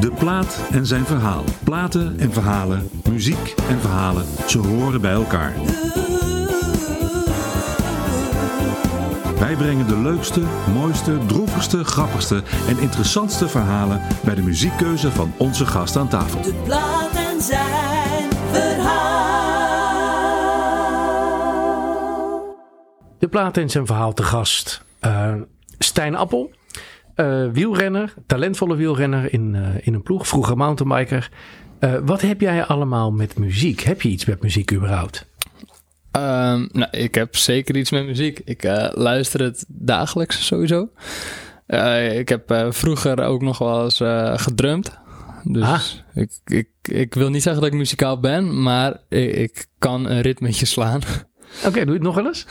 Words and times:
De 0.00 0.10
plaat 0.18 0.60
en 0.70 0.86
zijn 0.86 1.04
verhaal. 1.04 1.44
Platen 1.64 2.18
en 2.18 2.32
verhalen, 2.32 2.90
muziek 3.10 3.54
en 3.68 3.80
verhalen, 3.80 4.24
ze 4.46 4.58
horen 4.58 5.00
bij 5.00 5.12
elkaar. 5.12 5.54
Wij 9.38 9.56
brengen 9.56 9.86
de 9.86 9.98
leukste, 9.98 10.42
mooiste, 10.74 11.18
droevigste, 11.26 11.84
grappigste 11.84 12.42
en 12.68 12.78
interessantste 12.78 13.48
verhalen 13.48 14.00
bij 14.24 14.34
de 14.34 14.42
muziekkeuze 14.42 15.10
van 15.10 15.32
onze 15.36 15.66
gast 15.66 15.96
aan 15.96 16.08
tafel. 16.08 16.42
De 16.42 16.54
plaat 16.64 17.14
en 17.14 17.42
zijn 17.42 18.28
verhaal. 18.50 19.20
De 23.18 23.28
plaat 23.28 23.56
en 23.56 23.70
zijn 23.70 23.86
verhaal 23.86 24.12
te 24.12 24.22
gast. 24.22 24.84
Uh, 25.04 25.34
Stijn 25.78 26.14
Appel, 26.14 26.50
uh, 27.20 27.52
wielrenner, 27.52 28.14
talentvolle 28.26 28.76
wielrenner 28.76 29.32
in, 29.32 29.54
uh, 29.54 29.68
in 29.80 29.94
een 29.94 30.02
ploeg, 30.02 30.28
vroeger 30.28 30.56
mountainbiker. 30.56 31.30
wat 32.04 32.20
heb 32.20 32.40
jij 32.40 32.64
allemaal 32.64 33.12
met 33.12 33.38
muziek? 33.38 33.80
Heb 33.80 34.02
je 34.02 34.08
iets 34.08 34.24
met 34.24 34.42
muziek 34.42 34.72
überhaupt? 34.72 35.28
Um, 36.16 36.68
nou, 36.72 36.88
ik 36.90 37.14
heb 37.14 37.36
zeker 37.36 37.76
iets 37.76 37.90
met 37.90 38.06
muziek. 38.06 38.40
Ik 38.44 38.62
luister 38.94 39.42
het 39.42 39.64
dagelijks 39.68 40.46
sowieso. 40.46 40.88
ik 42.12 42.28
heb 42.28 42.66
vroeger 42.68 43.22
ook 43.24 43.42
nog 43.42 43.58
wel 43.58 43.84
eens 43.84 44.02
gedrumd. 44.42 44.98
Dus 45.44 45.62
ah. 45.62 45.82
ik, 46.14 46.30
ik, 46.44 46.68
ik 46.82 47.14
wil 47.14 47.30
niet 47.30 47.42
zeggen 47.42 47.62
dat 47.62 47.72
ik 47.72 47.78
muzikaal 47.78 48.20
ben, 48.20 48.62
maar 48.62 48.96
ik, 49.08 49.34
ik 49.34 49.66
kan 49.78 50.06
een 50.06 50.20
ritmetje 50.20 50.66
slaan. 50.66 51.00
Oké, 51.58 51.68
okay, 51.68 51.84
doe 51.84 51.94
je 51.94 51.98
het 51.98 52.02
nog 52.02 52.14
wel 52.14 52.26
eens? 52.26 52.46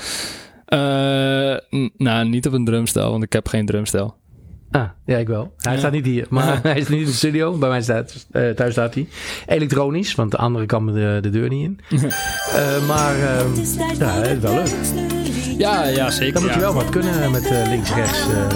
Nou, 1.97 2.29
niet 2.29 2.47
op 2.47 2.53
een 2.53 2.65
drumstel, 2.65 3.11
want 3.11 3.23
ik 3.23 3.33
heb 3.33 3.47
geen 3.47 3.65
drumstel. 3.65 4.17
Ah, 4.71 4.89
ja, 5.05 5.17
ik 5.17 5.27
wel. 5.27 5.53
Hij 5.57 5.73
ja. 5.73 5.79
staat 5.79 5.91
niet 5.91 6.05
hier, 6.05 6.25
maar 6.29 6.45
ja. 6.45 6.59
hij 6.69 6.77
is 6.77 6.87
niet 6.87 6.99
in 6.99 7.05
de 7.05 7.11
studio. 7.11 7.57
Bij 7.57 7.69
mij 7.69 7.81
staat, 7.81 8.27
uh, 8.31 8.49
thuis 8.49 8.71
staat 8.71 8.93
hij. 8.93 9.07
Elektronisch, 9.45 10.15
want 10.15 10.31
de 10.31 10.37
andere 10.37 10.65
kan 10.65 10.85
me 10.85 10.93
de, 10.93 11.17
de 11.21 11.29
deur 11.29 11.49
niet 11.49 11.63
in. 11.63 11.79
uh, 11.89 12.01
maar 12.87 13.15
uh, 13.15 13.21
ja, 13.97 14.11
het 14.11 14.27
is 14.27 14.39
wel 14.39 14.53
leuk. 14.53 14.75
Ja, 15.57 15.85
ja 15.85 16.09
zeker. 16.09 16.33
Dan 16.33 16.41
moet 16.41 16.51
je 16.51 16.59
ja. 16.59 16.65
wel 16.65 16.73
wat 16.73 16.89
kunnen 16.89 17.31
met 17.31 17.49
links, 17.67 17.93
rechts 17.93 18.21
en, 18.21 18.49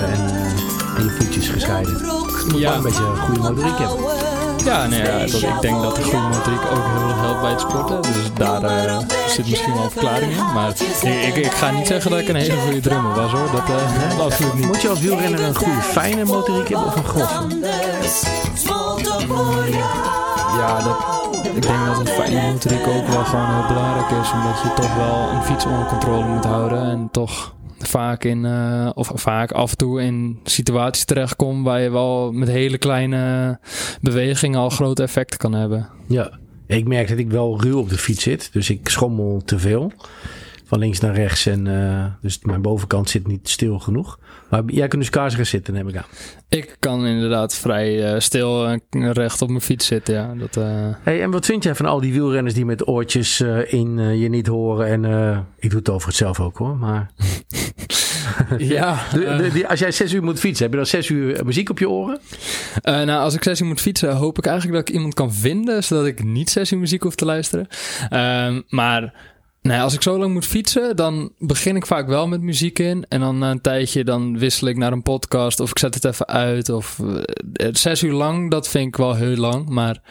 en, 0.98 1.04
je 1.04 1.10
voetjes 1.20 1.50
gescheiden. 1.50 1.98
Je 1.98 2.48
moet 2.52 2.62
wel 2.62 2.76
een 2.76 2.84
beetje 2.84 3.04
een 3.04 3.18
goede 3.18 3.40
motoriek 3.40 3.78
hebben. 3.78 4.23
Ja, 4.66 4.88
nee, 4.88 5.04
ja 5.04 5.20
dat, 5.20 5.42
ik 5.42 5.62
denk 5.62 5.82
dat 5.82 5.96
de 5.96 6.04
goede 6.04 6.28
motoriek 6.28 6.62
ook 6.72 6.86
heel 6.86 7.08
erg 7.08 7.20
helpt 7.20 7.42
bij 7.42 7.52
het 7.52 7.60
sporten. 7.60 8.02
Dus 8.02 8.34
daar 8.34 8.64
uh, 8.64 8.98
zit 9.28 9.50
misschien 9.50 9.74
wel 9.74 9.84
een 9.84 9.92
verklaring 9.92 10.32
in. 10.32 10.54
Maar 10.54 10.70
ik, 10.70 11.36
ik, 11.36 11.46
ik, 11.46 11.52
ga 11.52 11.72
niet 11.72 11.88
zeggen 11.88 12.12
dat 12.12 12.20
ik 12.20 12.28
een 12.28 12.36
hele 12.36 12.58
goede 12.58 12.80
drummer 12.80 13.14
was 13.14 13.32
hoor. 13.32 13.52
Dat, 13.52 13.70
uh, 13.70 14.10
dat 14.10 14.26
absoluut 14.26 14.54
niet. 14.54 14.66
Moet 14.66 14.82
je 14.82 14.90
als 14.90 15.00
wielrenner 15.00 15.44
een 15.44 15.56
goede 15.56 15.82
fijne 15.82 16.26
motoriek 16.26 16.70
hebben 16.70 16.88
of 16.88 16.96
een 16.96 17.04
grove? 17.04 17.34
Ja, 20.58 20.82
dat, 20.82 20.98
ik 21.56 21.62
denk 21.62 21.86
dat 21.86 22.00
een 22.00 22.08
fijne 22.08 22.52
motoriek 22.52 22.88
ook 22.88 23.08
wel 23.08 23.26
gewoon 23.26 23.54
heel 23.54 23.68
belangrijk 23.68 24.10
is. 24.10 24.32
Omdat 24.32 24.62
je 24.64 24.74
toch 24.76 24.96
wel 24.96 25.30
een 25.30 25.44
fiets 25.44 25.66
onder 25.66 25.86
controle 25.86 26.26
moet 26.26 26.46
houden. 26.46 26.90
En 26.90 27.10
toch 27.12 27.54
vaak 27.94 28.24
in, 28.24 28.44
uh, 28.46 28.90
of 28.94 29.12
vaak 29.14 29.52
af 29.52 29.72
en 29.72 29.78
toe 29.78 30.02
in 30.02 30.40
situaties 30.44 31.06
terechtkom 31.06 31.64
waar 31.64 31.82
je 31.82 31.90
wel 31.92 32.32
met 32.32 32.48
hele 32.48 32.78
kleine 32.78 33.60
bewegingen 34.02 34.60
al 34.60 34.70
grote 34.70 35.04
effecten 35.04 35.40
kan 35.40 35.54
hebben. 35.54 35.90
Ja, 36.08 36.40
ik 36.68 36.88
merk 36.88 37.08
dat 37.08 37.18
ik 37.18 37.30
wel 37.30 37.62
ruw 37.62 37.80
op 37.80 37.90
de 37.90 37.98
fiets 37.98 38.24
zit, 38.24 38.50
dus 38.54 38.70
ik 38.70 38.90
schommel 38.90 39.42
te 39.46 39.60
veel. 39.60 39.92
Van 40.74 40.82
links 40.82 41.00
naar 41.00 41.16
rechts 41.16 41.46
en 41.46 41.66
uh, 41.66 42.06
dus 42.22 42.40
mijn 42.44 42.62
bovenkant 42.62 43.10
zit 43.10 43.28
niet 43.28 43.50
stil 43.50 43.80
genoeg. 43.80 44.20
Maar 44.50 44.64
jij 44.66 44.88
kunt 44.88 45.02
dus 45.02 45.12
kaars 45.12 45.36
gaan 45.36 45.46
zitten, 45.46 45.74
neem 45.74 45.88
ik 45.88 45.96
aan. 45.98 46.06
Ik 46.50 46.76
kan 46.80 47.06
inderdaad 47.06 47.56
vrij 47.56 48.14
uh, 48.14 48.20
stil 48.20 48.68
en 48.68 49.14
recht 49.14 49.42
op 49.42 49.50
mijn 49.50 49.62
fiets 49.62 49.86
zitten, 49.86 50.14
ja. 50.14 50.34
Dat, 50.36 50.58
uh... 50.58 50.66
hey, 51.02 51.22
en 51.22 51.32
wat 51.32 51.46
vind 51.46 51.64
jij 51.64 51.76
van 51.76 51.86
al 51.86 52.00
die 52.00 52.14
wielrenners 52.14 52.56
die 52.56 52.66
met 52.66 52.88
oortjes 52.88 53.40
uh, 53.40 53.74
in 53.74 54.18
je 54.20 54.30
niet 54.30 54.48
horen? 54.48 54.88
En 54.88 55.46
ik 55.60 55.70
doe 55.70 55.80
het 55.80 55.90
overigens 55.90 56.18
zelf 56.18 56.40
ook 56.40 56.58
hoor, 56.58 56.78
maar... 56.78 57.12
ja. 58.58 59.04
de, 59.12 59.36
de, 59.38 59.50
die, 59.54 59.68
als 59.68 59.80
jij 59.80 59.92
zes 59.92 60.14
uur 60.14 60.24
moet 60.24 60.40
fietsen, 60.40 60.64
heb 60.64 60.72
je 60.72 60.80
dan 60.80 60.88
zes 60.88 61.10
uur 61.10 61.46
muziek 61.46 61.70
op 61.70 61.80
je 61.80 61.90
oren? 61.90 62.20
nou, 62.84 63.10
als 63.10 63.34
ik 63.34 63.44
zes 63.44 63.62
uur 63.62 63.68
moet 63.68 63.82
fietsen, 63.82 64.16
hoop 64.16 64.38
ik 64.38 64.46
eigenlijk 64.46 64.78
dat 64.78 64.90
ik 64.90 64.96
iemand 64.96 65.14
kan 65.14 65.34
vinden... 65.34 65.84
zodat 65.84 66.06
ik 66.06 66.24
niet 66.24 66.50
zes 66.50 66.72
uur 66.72 66.80
muziek 66.80 67.04
hoef 67.04 67.16
te 67.16 67.26
luisteren. 67.26 67.68
Ehm, 68.10 68.62
maar... 68.70 69.32
Nee, 69.64 69.80
als 69.80 69.94
ik 69.94 70.02
zo 70.02 70.18
lang 70.18 70.34
moet 70.34 70.46
fietsen, 70.46 70.96
dan 70.96 71.32
begin 71.38 71.76
ik 71.76 71.86
vaak 71.86 72.08
wel 72.08 72.28
met 72.28 72.42
muziek 72.42 72.80
in. 72.80 73.06
En 73.10 73.20
dan 73.20 73.38
na 73.38 73.52
een 73.52 73.62
tijdje, 73.62 74.04
dan 74.04 74.38
wissel 74.38 74.68
ik 74.68 74.78
naar 74.78 74.92
een 74.92 75.02
podcast 75.02 75.60
of 75.60 75.70
ik 75.70 75.80
zet 75.80 75.94
het 75.94 76.06
even 76.06 76.28
uit. 76.28 76.70
Of 76.70 77.00
uh, 77.04 77.22
zes 77.72 78.04
uur 78.04 78.14
lang, 78.14 78.52
dat 78.52 78.68
vind 78.68 78.88
ik 78.88 78.96
wel 78.96 79.16
heel 79.16 79.36
lang. 79.36 79.70
Maar. 79.70 80.02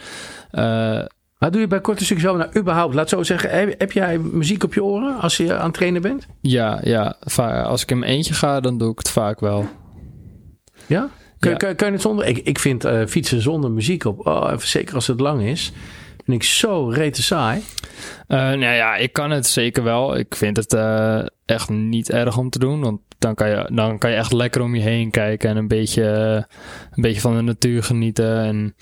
Uh, 0.53 1.05
maar 1.39 1.51
doe 1.51 1.61
je 1.61 1.67
bij 1.67 1.81
korte 1.81 2.05
stukjes 2.05 2.27
wel 2.27 2.37
nou 2.37 2.59
überhaupt, 2.59 2.95
laat 2.95 3.09
zo 3.09 3.23
zeggen, 3.23 3.51
heb, 3.51 3.75
heb, 3.79 3.93
jij 3.93 4.19
muziek 4.19 4.65
op 4.65 4.75
je 4.75 4.85
oren 4.85 5.21
als 5.21 5.37
je 5.37 5.57
aan 5.57 5.65
het 5.65 5.75
trainen 5.75 6.03
bent? 6.03 6.27
Ja, 6.41 6.81
ja. 6.83 7.17
Als 7.65 7.83
ik 7.83 7.91
in 7.91 7.99
mijn 7.99 8.13
eentje 8.13 8.35
ga, 8.35 8.61
dan 8.61 8.79
doe 8.79 8.93
ik 8.93 8.99
het 8.99 9.11
vaak 9.11 9.41
wel. 9.41 9.69
Ja? 10.87 11.09
Kun, 11.39 11.51
ja. 11.51 11.57
kun, 11.57 11.77
kun 11.77 11.87
je 11.87 11.93
het 11.93 12.03
zonder? 12.03 12.27
Ik, 12.27 12.39
ik 12.39 12.59
vind 12.59 12.85
uh, 12.85 13.07
fietsen 13.07 13.43
zonder 13.43 13.71
muziek 13.71 14.05
op, 14.05 14.27
oh, 14.27 14.59
zeker 14.59 14.95
als 14.95 15.07
het 15.07 15.21
lang 15.21 15.43
is 15.43 15.73
vind 16.25 16.43
ik 16.43 16.49
zo 16.49 16.89
rete 16.89 17.23
saai. 17.23 17.63
Uh, 18.29 18.39
nou 18.39 18.59
ja, 18.75 18.97
ik 18.97 19.13
kan 19.13 19.31
het 19.31 19.47
zeker 19.47 19.83
wel. 19.83 20.17
Ik 20.17 20.35
vind 20.35 20.57
het 20.57 20.73
uh, 20.73 21.23
echt 21.47 21.69
niet 21.69 22.11
erg 22.11 22.39
om 22.39 22.51
te 22.51 22.59
doen. 22.59 22.81
Want 22.81 23.01
dan 23.19 23.35
kan, 23.35 23.49
je, 23.49 23.71
dan 23.73 23.99
kan 23.99 24.11
je 24.11 24.17
echt 24.17 24.33
lekker 24.33 24.63
om 24.63 24.75
je 24.75 24.83
heen 24.83 25.11
kijken 25.11 25.51
en 25.51 25.57
een 25.57 25.69
beetje, 25.69 26.03
een 26.91 27.03
beetje 27.03 27.21
van 27.21 27.37
de 27.37 27.43
natuur 27.43 27.83
genieten. 27.83 28.39
En 28.39 28.75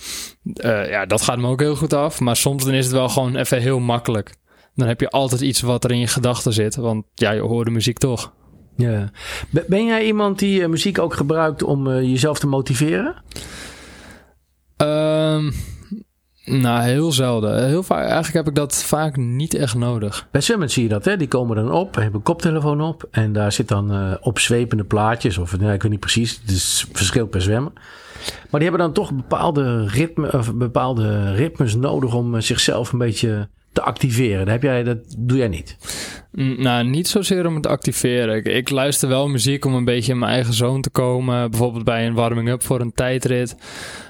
uh, 0.45 0.91
ja, 0.91 1.07
dat 1.07 1.23
gaat 1.23 1.39
me 1.39 1.49
ook 1.49 1.61
heel 1.61 1.77
goed 1.77 1.93
af. 1.93 2.21
Maar 2.21 2.37
soms 2.37 2.65
dan 2.65 2.75
is 2.75 2.85
het 2.85 2.95
wel 2.95 3.09
gewoon 3.09 3.37
even 3.37 3.61
heel 3.61 3.81
makkelijk. 3.81 4.35
Dan 4.75 4.89
heb 4.89 5.01
je 5.01 5.11
altijd 5.11 5.41
iets 5.41 5.61
wat 5.61 5.85
er 5.85 5.91
in 5.91 5.99
je 5.99 6.07
gedachten 6.07 6.53
zit. 6.53 6.77
Want 6.77 7.05
ja, 7.15 7.31
je 7.31 7.41
hoort 7.41 7.67
de 7.67 7.73
muziek 7.73 7.99
toch. 7.99 8.33
Ja. 8.77 9.11
Ben 9.67 9.87
jij 9.87 10.05
iemand 10.05 10.39
die 10.39 10.69
muziek 10.69 10.99
ook 10.99 11.15
gebruikt 11.15 11.63
om 11.63 11.89
jezelf 11.89 12.39
te 12.39 12.47
motiveren? 12.47 13.23
Um, 14.77 15.53
nou, 16.45 16.83
heel 16.83 17.13
zelden. 17.13 17.67
Heel 17.67 17.83
vaak, 17.83 18.03
eigenlijk 18.05 18.35
heb 18.35 18.49
ik 18.49 18.55
dat 18.55 18.83
vaak 18.85 19.17
niet 19.17 19.55
echt 19.55 19.75
nodig. 19.75 20.29
Bij 20.31 20.41
zwemmen 20.41 20.71
zie 20.71 20.83
je 20.83 20.89
dat, 20.89 21.05
hè? 21.05 21.17
Die 21.17 21.29
komen 21.29 21.57
dan 21.57 21.73
op, 21.73 21.95
hebben 21.95 22.15
een 22.15 22.23
koptelefoon 22.23 22.81
op. 22.81 23.09
En 23.11 23.33
daar 23.33 23.53
zit 23.53 23.69
dan 23.69 23.95
uh, 23.95 24.15
opzwepende 24.21 24.85
plaatjes. 24.85 25.39
Of 25.39 25.59
nou, 25.59 25.73
ik 25.73 25.83
weet 25.83 25.91
niet 25.91 26.01
precies. 26.01 26.41
Het 26.41 26.51
is 26.51 26.87
verschil 26.93 27.27
per 27.27 27.43
zwemmen. 27.43 27.73
Maar 28.51 28.61
die 28.61 28.69
hebben 28.69 28.81
dan 28.81 28.93
toch 28.93 29.13
bepaalde, 29.13 29.87
ritme, 29.87 30.33
of 30.33 30.55
bepaalde 30.55 31.33
ritmes 31.33 31.75
nodig 31.75 32.15
om 32.15 32.41
zichzelf 32.41 32.93
een 32.93 32.99
beetje 32.99 33.49
te 33.73 33.83
activeren. 33.83 34.39
Dat, 34.39 34.49
heb 34.49 34.63
jij, 34.63 34.83
dat 34.83 34.99
doe 35.19 35.39
jij 35.39 35.49
niet? 35.49 35.77
Nou, 36.33 36.85
niet 36.85 37.09
zozeer 37.09 37.47
om 37.47 37.55
het 37.55 37.63
te 37.63 37.69
activeren. 37.69 38.37
Ik, 38.37 38.47
ik, 38.47 38.71
luister 38.71 39.09
wel 39.09 39.29
muziek 39.29 39.65
om 39.65 39.75
een 39.75 39.85
beetje 39.85 40.13
in 40.13 40.19
mijn 40.19 40.33
eigen 40.33 40.55
zone 40.55 40.81
te 40.81 40.91
komen. 40.91 41.51
Bijvoorbeeld 41.51 41.85
bij 41.85 42.07
een 42.07 42.15
warming-up 42.15 42.63
voor 42.63 42.81
een 42.81 42.93
tijdrit. 42.93 43.57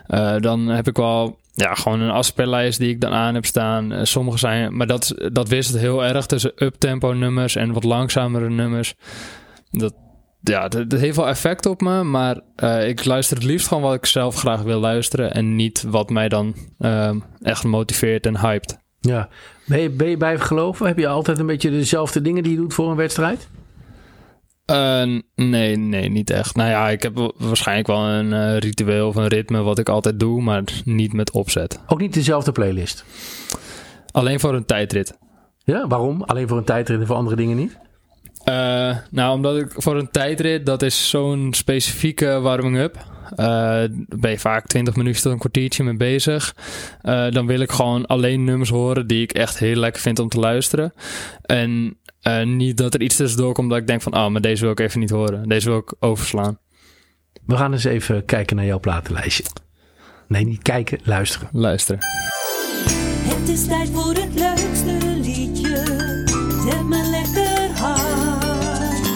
Uh, 0.09 0.37
dan 0.39 0.67
heb 0.67 0.89
ik 0.89 0.97
wel 0.97 1.39
ja, 1.60 1.75
gewoon 1.75 2.00
een 2.00 2.10
afspeellijst 2.10 2.78
die 2.78 2.88
ik 2.88 3.01
dan 3.01 3.12
aan 3.12 3.34
heb 3.34 3.47
staan. 3.47 3.92
Uh, 3.92 4.01
sommige 4.03 4.39
zijn, 4.39 4.77
maar 4.77 4.86
dat, 4.86 5.15
dat 5.33 5.48
wisselt 5.48 5.78
heel 5.78 6.04
erg 6.04 6.27
tussen 6.27 6.53
uptempo 6.57 7.12
nummers 7.12 7.57
en 7.57 7.72
wat 7.72 7.84
langzamere 7.84 8.51
nummers. 8.51 8.95
Dat, 9.71 9.95
ja, 10.41 10.68
dat, 10.68 11.01
heeft 11.01 11.16
wel 11.16 11.28
effect 11.28 11.66
op 11.66 11.80
me, 11.80 12.03
maar 12.03 12.41
uh, 12.57 12.89
ik 12.89 13.04
luister 13.04 13.36
het 13.36 13.47
liefst 13.47 13.68
gewoon 13.68 13.83
wat 13.83 13.95
ik 13.95 14.07
zelf 14.07 14.34
graag 14.36 14.62
wil 14.62 14.80
luisteren 14.80 15.34
en 15.34 15.57
niet 15.57 15.84
wat 15.89 16.10
mij 16.10 16.28
dan 16.28 16.54
uh, 16.78 17.10
echt 17.41 17.65
motiveert 17.65 18.27
en 18.27 18.41
hypt. 18.41 18.78
Ja, 19.01 19.28
ben 19.66 20.09
je, 20.09 20.16
bij 20.16 20.39
geloven? 20.39 20.86
Heb 20.86 20.98
je 20.98 21.09
altijd 21.09 21.39
een 21.39 21.47
beetje 21.47 21.71
dezelfde 21.71 22.22
dingen 22.22 22.42
die 22.42 22.53
je 22.53 22.59
doet 22.59 22.74
voor 22.74 22.91
een 22.91 22.97
wedstrijd? 22.97 23.48
Uh, 24.71 25.21
nee, 25.34 25.77
nee, 25.77 26.09
niet 26.09 26.31
echt. 26.31 26.57
Nou 26.57 26.71
ja, 26.71 26.89
ik 26.89 27.03
heb 27.03 27.33
waarschijnlijk 27.37 27.87
wel 27.87 28.05
een 28.05 28.33
uh, 28.33 28.59
ritueel 28.59 29.09
of 29.09 29.17
een 29.17 29.27
ritme 29.27 29.63
wat 29.63 29.78
ik 29.78 29.89
altijd 29.89 30.21
doe, 30.21 30.43
maar 30.43 30.63
niet 30.84 31.13
met 31.13 31.31
opzet. 31.31 31.81
Ook 31.87 32.01
niet 32.01 32.15
dezelfde 32.15 32.53
playlist? 32.53 33.05
Alleen 34.11 34.41
voor 34.41 34.55
een 34.55 34.65
tijdrit. 34.65 35.19
Ja, 35.65 35.87
waarom? 35.87 36.22
Alleen 36.22 36.49
voor 36.49 36.59
een 36.59 36.65
tijdrit 36.65 37.01
en 37.01 37.07
voor 37.07 37.17
andere 37.17 37.37
dingen 37.37 37.57
niet? 37.57 37.78
Uh, 38.45 38.97
nou, 39.11 39.34
omdat 39.34 39.57
ik 39.57 39.72
voor 39.77 39.97
een 39.97 40.11
tijdrit, 40.11 40.67
dat 40.67 40.83
is 40.83 41.09
zo'n 41.09 41.49
specifieke 41.55 42.41
warming-up. 42.41 42.97
Uh, 43.37 43.83
ben 44.09 44.31
je 44.31 44.39
vaak 44.39 44.66
20 44.66 44.97
minuten 44.97 45.23
tot 45.23 45.33
een 45.33 45.39
kwartiertje 45.39 45.84
mee 45.84 45.97
bezig. 45.97 46.55
Uh, 47.03 47.31
dan 47.31 47.47
wil 47.47 47.61
ik 47.61 47.71
gewoon 47.71 48.07
alleen 48.07 48.45
nummers 48.45 48.71
horen 48.71 49.07
die 49.07 49.23
ik 49.23 49.33
echt 49.33 49.59
heel 49.59 49.77
lekker 49.77 50.03
vind 50.03 50.19
om 50.19 50.28
te 50.28 50.39
luisteren. 50.39 50.93
En 51.43 51.97
uh, 52.22 52.43
niet 52.45 52.77
dat 52.77 52.95
er 52.95 53.01
iets 53.01 53.17
tussendoor 53.17 53.53
komt 53.53 53.71
dat 53.71 53.78
ik 53.78 53.87
denk 53.87 54.03
van... 54.03 54.13
ah, 54.13 54.25
oh, 54.25 54.31
maar 54.31 54.41
deze 54.41 54.63
wil 54.63 54.72
ik 54.72 54.81
even 54.81 55.01
niet 55.01 55.11
horen. 55.11 55.49
Deze 55.49 55.69
wil 55.69 55.78
ik 55.78 55.95
overslaan. 55.99 56.59
We 57.47 57.57
gaan 57.57 57.72
eens 57.72 57.84
even 57.84 58.25
kijken 58.25 58.57
naar 58.57 58.65
jouw 58.65 58.81
platenlijstje. 58.81 59.45
Nee, 60.28 60.45
niet 60.45 60.63
kijken, 60.63 60.99
luisteren. 61.05 61.49
Luisteren. 61.53 62.01
Het 63.22 63.49
is 63.49 63.67
tijd 63.67 63.89
voor 63.89 64.15
het 64.15 64.34
leukste 64.34 64.99
liedje. 65.21 65.84
Zet 66.65 66.84
me 66.84 67.09
lekker 67.11 67.71
hard. 67.78 69.09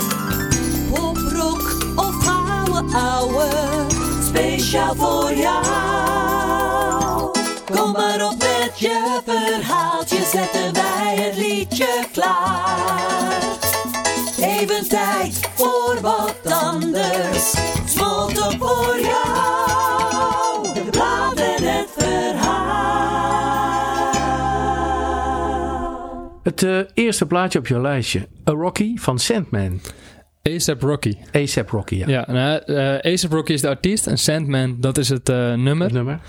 Poprock 0.91 1.77
of 1.97 2.29
ouwe 2.29 2.95
ouwe. 2.95 3.49
Speciaal 4.23 4.95
voor 4.95 5.33
jou. 5.33 5.65
Kom 7.73 7.93
maar 7.93 8.27
op 8.27 8.39
met 8.39 8.79
je 8.79 9.21
verhaaltje. 9.25 10.04
Liedje 11.65 12.05
klaar. 12.13 13.43
Even 14.41 14.89
tijd 14.89 15.51
voor 15.55 15.99
wat 16.01 16.37
anders. 16.45 17.55
Smolten 17.87 18.59
voor 18.59 18.99
jou. 19.01 20.75
De 20.75 20.85
plaat 20.91 21.41
en 21.41 21.63
het 21.63 21.89
verhaal. 21.97 22.81
Het 26.43 26.63
uh, 26.63 26.79
eerste 26.95 27.27
plaatje 27.27 27.59
op 27.59 27.67
jouw 27.67 27.81
lijstje. 27.81 28.29
A 28.49 28.53
Rocky 28.53 28.97
van 28.97 29.19
Sandman. 29.19 29.81
ASAP 30.43 30.83
Rocky. 30.83 31.17
ASAP 31.33 31.71
Rocky, 31.71 31.95
ja. 31.95 32.07
Ja, 32.09 32.25
nou, 32.29 32.63
uh, 32.67 33.13
ASAP 33.13 33.33
Rocky 33.33 33.53
is 33.53 33.61
de 33.61 33.69
artiest 33.69 34.07
en 34.07 34.19
Sandman, 34.19 34.77
dat 34.81 34.99
is 34.99 35.09
het 35.09 35.29
uh, 35.29 35.55
nummer. 35.55 35.87
Het 35.87 35.93
nummer. 35.93 36.21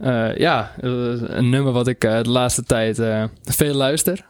Uh, 0.00 0.36
ja, 0.36 0.72
een 0.80 1.50
nummer 1.50 1.72
wat 1.72 1.86
ik 1.86 2.00
de 2.00 2.28
laatste 2.28 2.62
tijd 2.62 3.00
veel 3.44 3.74
luister. 3.74 4.24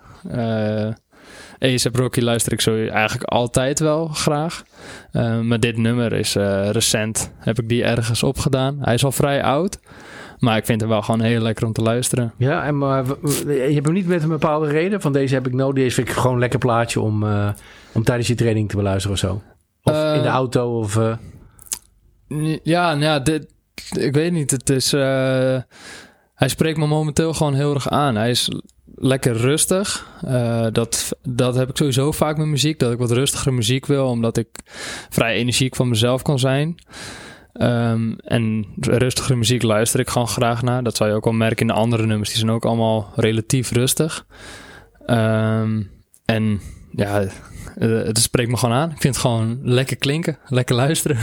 ASAP 1.58 1.96
Rocky 1.96 2.20
luister 2.20 2.52
ik 2.52 2.60
zo 2.60 2.86
eigenlijk 2.86 3.24
altijd 3.24 3.78
wel 3.78 4.06
graag. 4.06 4.62
maar 5.42 5.60
dit 5.60 5.76
nummer 5.76 6.12
is 6.12 6.34
recent. 6.70 7.32
Heb 7.38 7.58
ik 7.58 7.68
die 7.68 7.84
ergens 7.84 8.22
opgedaan. 8.22 8.78
Hij 8.80 8.94
is 8.94 9.04
al 9.04 9.12
vrij 9.12 9.42
oud. 9.42 9.78
Maar 10.38 10.56
ik 10.56 10.64
vind 10.64 10.80
hem 10.80 10.90
wel 10.90 11.02
gewoon 11.02 11.20
heel 11.20 11.40
lekker 11.40 11.66
om 11.66 11.72
te 11.72 11.82
luisteren. 11.82 12.32
Ja, 12.36 12.64
en 12.64 12.78
maar 12.78 13.04
je 13.46 13.70
hebt 13.72 13.84
hem 13.84 13.94
niet 13.94 14.06
met 14.06 14.22
een 14.22 14.28
bepaalde 14.28 14.68
reden? 14.68 15.00
Van 15.00 15.12
deze 15.12 15.34
heb 15.34 15.46
ik 15.46 15.52
nodig. 15.52 15.74
Deze 15.74 15.94
vind 15.94 16.08
ik 16.08 16.14
gewoon 16.14 16.32
een 16.32 16.38
lekker 16.38 16.58
plaatje 16.58 17.00
om, 17.00 17.22
uh, 17.22 17.48
om 17.92 18.04
tijdens 18.04 18.28
je 18.28 18.34
training 18.34 18.68
te 18.68 18.76
beluisteren 18.76 19.12
of 19.12 19.18
zo. 19.18 19.42
Of 19.82 19.92
uh, 19.92 20.14
in 20.14 20.22
de 20.22 20.28
auto 20.28 20.78
of... 20.78 20.96
Uh... 20.96 21.16
Ja, 22.62 22.90
nou 22.90 23.02
ja, 23.04 23.18
dit, 23.18 23.52
ik 23.98 24.14
weet 24.14 24.32
niet. 24.32 24.50
Het 24.50 24.70
is... 24.70 24.90
hij 26.34 26.48
spreekt 26.48 26.78
me 26.78 26.86
momenteel 26.86 27.34
gewoon 27.34 27.54
heel 27.54 27.74
erg 27.74 27.88
aan. 27.88 28.16
Hij 28.16 28.30
is 28.30 28.50
lekker 28.96 29.36
rustig. 29.36 30.06
dat, 30.72 31.16
dat 31.22 31.54
heb 31.54 31.68
ik 31.68 31.76
sowieso 31.76 32.12
vaak 32.12 32.36
met 32.36 32.46
muziek. 32.46 32.78
Dat 32.78 32.92
ik 32.92 32.98
wat 32.98 33.10
rustigere 33.10 33.50
muziek 33.50 33.86
wil. 33.86 34.06
Omdat 34.06 34.36
ik 34.36 34.48
vrij 35.10 35.34
energiek 35.34 35.76
van 35.76 35.88
mezelf 35.88 36.22
kan 36.22 36.38
zijn. 36.38 36.76
Um, 37.60 38.16
en 38.18 38.66
rustigere 38.80 39.36
muziek 39.36 39.62
luister 39.62 40.00
ik 40.00 40.08
gewoon 40.08 40.28
graag 40.28 40.62
naar. 40.62 40.82
Dat 40.82 40.96
zou 40.96 41.10
je 41.10 41.16
ook 41.16 41.24
wel 41.24 41.32
merken 41.32 41.60
in 41.60 41.66
de 41.66 41.80
andere 41.80 42.06
nummers. 42.06 42.28
Die 42.28 42.38
zijn 42.38 42.50
ook 42.50 42.64
allemaal 42.64 43.12
relatief 43.14 43.70
rustig. 43.70 44.26
Um, 45.06 45.90
en 46.24 46.60
ja, 46.90 47.26
het 47.78 48.18
spreekt 48.18 48.50
me 48.50 48.56
gewoon 48.56 48.74
aan. 48.74 48.90
Ik 48.90 49.00
vind 49.00 49.14
het 49.14 49.24
gewoon 49.24 49.58
lekker 49.62 49.96
klinken, 49.96 50.38
lekker 50.46 50.74
luisteren. 50.74 51.18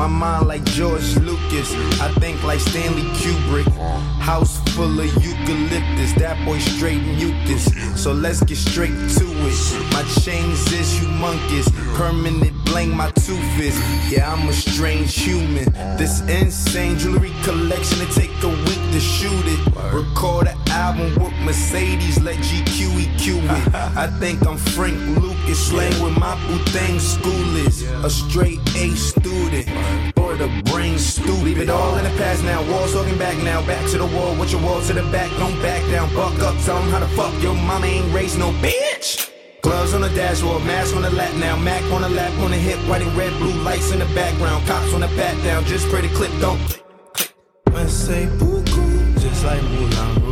My 0.00 0.06
mind 0.06 0.48
like 0.48 0.64
George 0.64 1.14
Lucas. 1.18 1.74
I 2.00 2.10
think 2.20 2.42
like 2.42 2.58
Stanley 2.58 3.02
Kubrick. 3.20 3.68
House 4.18 4.58
full 4.70 4.98
of 4.98 5.12
eucalyptus. 5.22 6.14
That 6.14 6.42
boy 6.46 6.58
straight 6.58 7.02
mucus. 7.02 7.68
So 8.02 8.10
let's 8.10 8.42
get 8.42 8.56
straight 8.56 8.96
to 9.18 9.26
it. 9.26 9.92
My 9.92 10.02
chains 10.24 10.72
is 10.72 10.94
humongous. 10.94 11.68
Permanent 11.96 12.64
bling 12.64 12.96
my 12.96 13.10
tooth 13.10 13.60
is. 13.60 13.78
Yeah, 14.10 14.32
I'm 14.32 14.48
a 14.48 14.54
strange 14.54 15.14
human. 15.14 15.70
This 15.98 16.22
insane 16.22 16.96
jewelry 16.96 17.34
collection. 17.42 18.00
It 18.00 18.10
take 18.12 18.42
a 18.42 18.48
week 18.48 18.82
to 18.92 19.00
shoot 19.00 19.44
it. 19.44 19.60
Record 19.92 20.48
an 20.48 20.56
album 20.70 21.14
with 21.22 21.34
Mercedes. 21.40 22.20
Let 22.20 22.36
GQ 22.36 22.88
EQ 23.04 23.42
it. 23.44 23.74
I 23.96 24.06
think 24.18 24.46
I'm 24.46 24.56
Frank 24.56 24.98
Lucas. 25.20 25.68
Slang 25.68 26.02
with 26.02 26.16
my 26.18 26.34
boo 26.46 26.58
thing 26.70 26.98
school 26.98 27.56
is. 27.56 27.82
A 27.82 28.10
straight 28.10 28.60
A 28.76 28.90
student 28.96 29.68
or 30.18 30.36
the 30.36 30.48
brain 30.70 30.98
stupid. 30.98 31.42
Leave 31.42 31.58
it 31.58 31.70
all 31.70 31.96
in 31.98 32.04
the 32.04 32.10
past 32.10 32.44
now. 32.44 32.62
Walls 32.70 32.92
talking 32.92 33.18
back 33.18 33.36
now. 33.42 33.64
Back 33.66 33.88
to 33.90 33.98
the 33.98 34.06
wall 34.06 34.34
with 34.36 34.52
your 34.52 34.62
wall 34.62 34.80
to 34.82 34.92
the 34.92 35.02
back. 35.10 35.30
Don't 35.38 35.60
back 35.62 35.82
down. 35.90 36.12
Buck 36.14 36.38
up. 36.40 36.56
Tell 36.64 36.80
them 36.80 36.90
how 36.90 37.00
to 37.00 37.08
fuck. 37.08 37.34
Your 37.42 37.54
mama 37.54 37.86
ain't 37.86 38.14
raised 38.14 38.38
no 38.38 38.50
bitch. 38.64 39.30
Gloves 39.62 39.92
on 39.92 40.00
the 40.00 40.08
dashboard, 40.10 40.64
mask 40.64 40.96
on 40.96 41.02
the 41.02 41.10
lap 41.10 41.34
now, 41.34 41.54
Mac 41.54 41.82
on 41.92 42.00
the 42.00 42.08
lap, 42.08 42.32
on 42.38 42.50
the 42.50 42.56
hip, 42.56 42.78
white 42.88 43.02
and 43.02 43.14
red, 43.14 43.30
blue 43.38 43.52
lights 43.62 43.92
in 43.92 43.98
the 43.98 44.06
background, 44.14 44.66
cops 44.66 44.94
on 44.94 45.02
the 45.02 45.06
back 45.08 45.36
down, 45.44 45.62
just 45.66 45.86
pray 45.88 46.00
the 46.00 46.08
clip 46.14 46.30
don't. 46.40 46.58
When 47.70 47.86
say 47.86 48.24
buku, 48.38 49.20
just 49.20 49.44
like 49.44 49.62
Moulin 49.62 50.29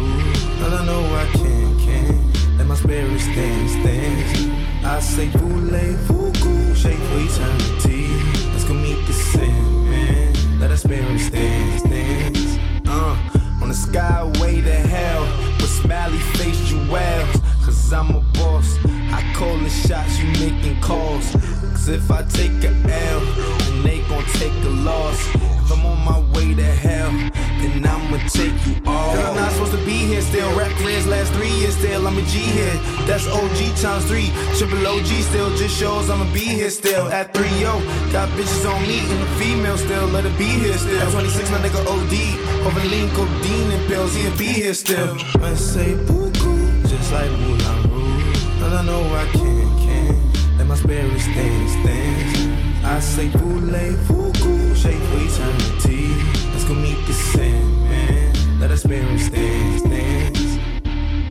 I 0.78 0.84
know 0.84 1.02
I 1.12 1.26
can, 1.32 1.76
can, 1.80 2.56
let 2.56 2.69
my 2.69 2.76
spirit 2.76 3.19
stand, 3.19 3.69
stand. 3.69 4.86
I 4.86 5.00
say 5.00 5.26
voulez-vous, 5.26 6.32
shake 6.76 6.96
for 6.96 7.19
eternity, 7.19 8.06
let's 8.52 8.62
go 8.62 8.75
meet 8.75 9.04
the 9.08 9.12
Sandman, 9.12 10.60
let 10.60 10.70
our 10.70 10.76
spirit 10.76 11.19
stand, 11.19 11.80
stand. 11.80 12.86
Uh, 12.86 13.16
on 13.60 13.69
the 13.70 13.75
skyway 13.75 14.62
to 14.62 14.72
hell, 14.72 15.25
with 15.56 15.69
smiley 15.69 16.19
face 16.38 16.60
jewels, 16.69 17.40
cause 17.64 17.92
I'm 17.92 18.14
a 18.14 18.20
boss. 18.34 18.78
I 19.10 19.32
call 19.34 19.58
the 19.58 19.70
shots, 19.70 20.20
you 20.20 20.28
making 20.38 20.80
calls. 20.80 21.32
Cause 21.72 21.88
if 21.88 22.08
I 22.08 22.22
take 22.22 22.52
a 22.62 22.69
L, 22.69 23.20
then 23.20 23.82
they 23.82 23.98
gon' 24.02 24.25
take 24.34 24.52
a 24.62 24.69
loss. 24.69 25.48
I'm 25.70 25.85
on 25.85 25.99
my 26.05 26.19
way 26.32 26.55
to 26.55 26.65
hell, 26.65 27.11
then 27.61 27.85
I'ma 27.85 28.19
take 28.29 28.55
you 28.67 28.75
all. 28.87 29.15
Cause 29.15 29.25
I'm 29.25 29.37
not 29.37 29.53
supposed 29.53 29.73
to 29.73 29.85
be 29.85 29.99
here 30.06 30.23
still. 30.23 30.49
Rap 30.59 30.71
careers 30.78 31.07
last 31.07 31.33
three 31.33 31.52
years 31.61 31.76
still. 31.76 32.07
I'm 32.07 32.16
a 32.16 32.23
G 32.23 32.38
here. 32.38 32.75
That's 33.07 33.26
OG 33.26 33.76
times 33.76 34.04
three. 34.07 34.31
Triple 34.57 34.87
OG 34.87 35.07
still 35.28 35.50
just 35.57 35.78
shows 35.78 36.09
I'ma 36.09 36.25
be 36.33 36.40
here 36.40 36.71
still. 36.71 37.09
At 37.09 37.35
3 37.35 37.49
yo, 37.61 37.81
got 38.12 38.28
bitches 38.31 38.64
on 38.71 38.83
me 38.83 38.99
and 39.00 39.21
the 39.23 39.31
female 39.40 39.76
still. 39.76 40.07
Let 40.07 40.25
her 40.25 40.38
be 40.38 40.45
here 40.45 40.78
still. 40.78 41.02
At 41.02 41.12
26, 41.12 41.50
my 41.50 41.59
nigga 41.59 41.81
OD. 41.85 42.14
Over 42.66 42.85
lean 42.88 43.09
codeine 43.11 43.71
and 43.73 43.87
pills, 43.88 44.14
he'll 44.14 44.37
be 44.37 44.47
here 44.47 44.75
still. 44.75 45.16
When 45.40 45.57
say 45.57 45.95
buku, 45.95 46.88
just 46.88 47.12
like 47.12 47.31
Moulin 47.31 47.90
Rouge. 47.90 48.45
And 48.64 48.75
I 48.75 48.83
know 48.85 49.02
I 49.14 49.26
can, 49.33 49.69
can 49.85 50.59
Let 50.59 50.66
my 50.66 50.75
spirit 50.76 51.21
stand, 51.21 51.71
stand 51.71 52.85
I 52.85 53.00
say 53.00 53.28
voulez-vous, 53.28 54.75
shake 54.75 54.97
for 54.97 55.19
eternity 55.19 55.67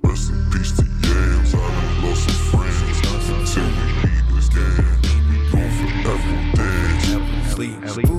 Rest 0.04 0.30
in 0.32 0.52
peace 0.52 0.76
to 0.76 0.84
yams. 0.84 1.54
I 1.54 1.58
done 1.58 2.04
lost 2.04 2.24
some 2.24 2.40
friends. 2.52 3.54
Till 3.54 3.64
we 3.64 3.72
leave 4.04 4.28
this 4.36 4.50
game. 4.50 4.98
for 5.50 5.92
everything. 6.10 7.88
Sleep. 7.88 8.17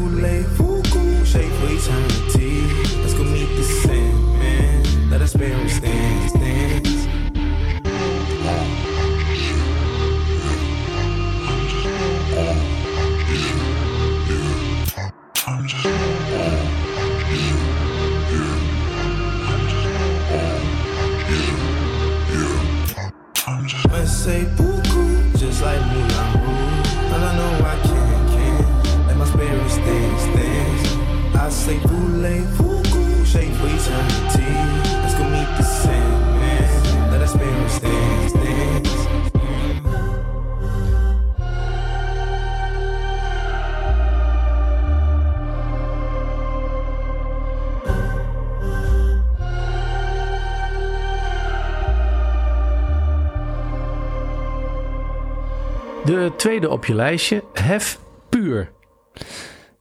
De 56.09 56.33
tweede 56.37 56.69
op 56.69 56.85
je 56.85 56.95
lijstje, 56.95 57.45
Hef 57.53 57.99
Puur. 58.29 58.71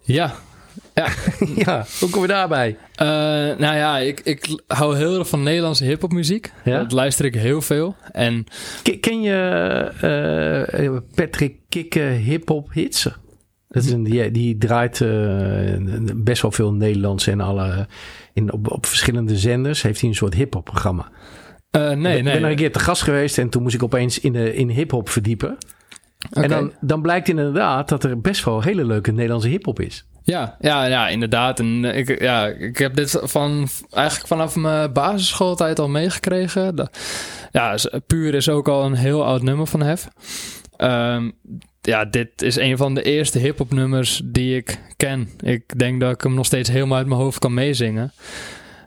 Ja. 0.02 0.34
Ja. 0.94 1.08
ja, 1.66 1.86
hoe 2.00 2.10
kom 2.10 2.22
je 2.22 2.28
daarbij? 2.28 2.78
Eh, 2.96 3.08
nou 3.58 3.76
ja, 3.76 3.98
ik, 3.98 4.20
ik 4.20 4.64
hou 4.68 4.98
heel 4.98 5.20
erg 5.20 5.30
van 5.30 5.44
Nederlandse 5.44 5.84
hiphopmuziek. 5.84 6.52
Ja? 6.64 6.78
Dat 6.78 6.92
luister 6.92 7.26
ik 7.26 7.36
heel 7.36 7.62
veel. 7.62 7.96
En 8.12 8.46
Ken, 8.84 9.00
ken 9.00 9.22
je 9.22 9.34
eh, 10.02 10.98
Patrick 11.16 11.56
Kikke 11.70 12.00
hip-hop 12.00 12.74
hits? 12.74 13.04
Dat 13.68 13.84
is 13.84 13.92
een, 13.92 14.04
die, 14.04 14.32
die 14.32 14.58
draait 14.58 15.02
eh, 15.02 15.10
best 16.16 16.42
wel 16.42 16.52
veel 16.52 16.74
Nederlands 16.74 17.28
en 17.28 17.40
alle, 17.42 17.88
in, 18.34 18.54
op, 18.54 18.72
op 18.72 18.86
verschillende 18.86 19.38
zenders. 19.38 19.82
Heeft 19.82 20.00
hij 20.00 20.10
een 20.10 20.16
soort 20.16 20.34
hip-hop 20.34 20.66
programma. 20.66 21.12
eh, 21.72 21.82
nee, 21.82 22.18
ik 22.18 22.24
nee. 22.24 22.34
ben 22.34 22.44
er 22.44 22.50
een 22.50 22.56
keer 22.56 22.72
te 22.72 22.80
gast 22.80 23.02
geweest 23.02 23.38
en 23.38 23.50
toen 23.50 23.62
moest 23.62 23.76
ik 23.76 23.84
opeens 23.84 24.20
in, 24.20 24.34
de, 24.34 24.56
in 24.56 24.70
hip-hop 24.70 25.10
verdiepen. 25.10 25.58
En 26.32 26.50
dan, 26.50 26.72
dan 26.82 27.02
blijkt 27.02 27.28
inderdaad 27.28 27.90
dat 27.90 28.04
er 28.04 28.22
best 28.22 28.46
wel 28.46 28.62
hele 28.62 28.86
leuke 28.86 29.12
Nederlandse 29.12 29.48
hip-hop 29.50 29.80
is. 29.80 30.06
Ja, 30.24 30.56
ja, 30.60 30.86
ja, 30.86 31.08
inderdaad. 31.08 31.60
En 31.60 31.86
ik, 31.86 32.22
ja, 32.22 32.46
ik 32.48 32.78
heb 32.78 32.96
dit 32.96 33.20
van, 33.24 33.68
eigenlijk 33.92 34.28
vanaf 34.28 34.56
mijn 34.56 34.94
basisschooltijd 34.94 35.80
al 35.80 35.90
meegekregen. 35.90 36.90
Ja, 37.52 37.78
Puur 38.08 38.34
is 38.34 38.50
ook 38.50 38.68
al 38.68 38.86
een 38.86 38.96
heel 38.96 39.26
oud 39.26 39.42
nummer 39.42 39.68
van 39.68 39.82
Hef. 39.82 40.08
Ehm, 40.78 41.32
ja, 41.82 42.06
dit 42.06 42.42
is 42.42 42.56
een 42.56 42.78
van 42.78 42.94
de 42.94 43.04
eerste 43.04 43.40
hip-hop 43.40 43.74
nummers 43.74 44.22
die 44.26 44.56
ik 44.56 44.80
ken. 44.98 45.30
Ik 45.40 45.80
denk 45.80 46.00
dat 46.02 46.14
ik 46.14 46.22
hem 46.22 46.34
nog 46.34 46.46
steeds 46.46 46.70
helemaal 46.70 46.98
uit 46.98 47.08
mijn 47.08 47.20
hoofd 47.20 47.40
kan 47.40 47.54
meezingen. 47.54 48.14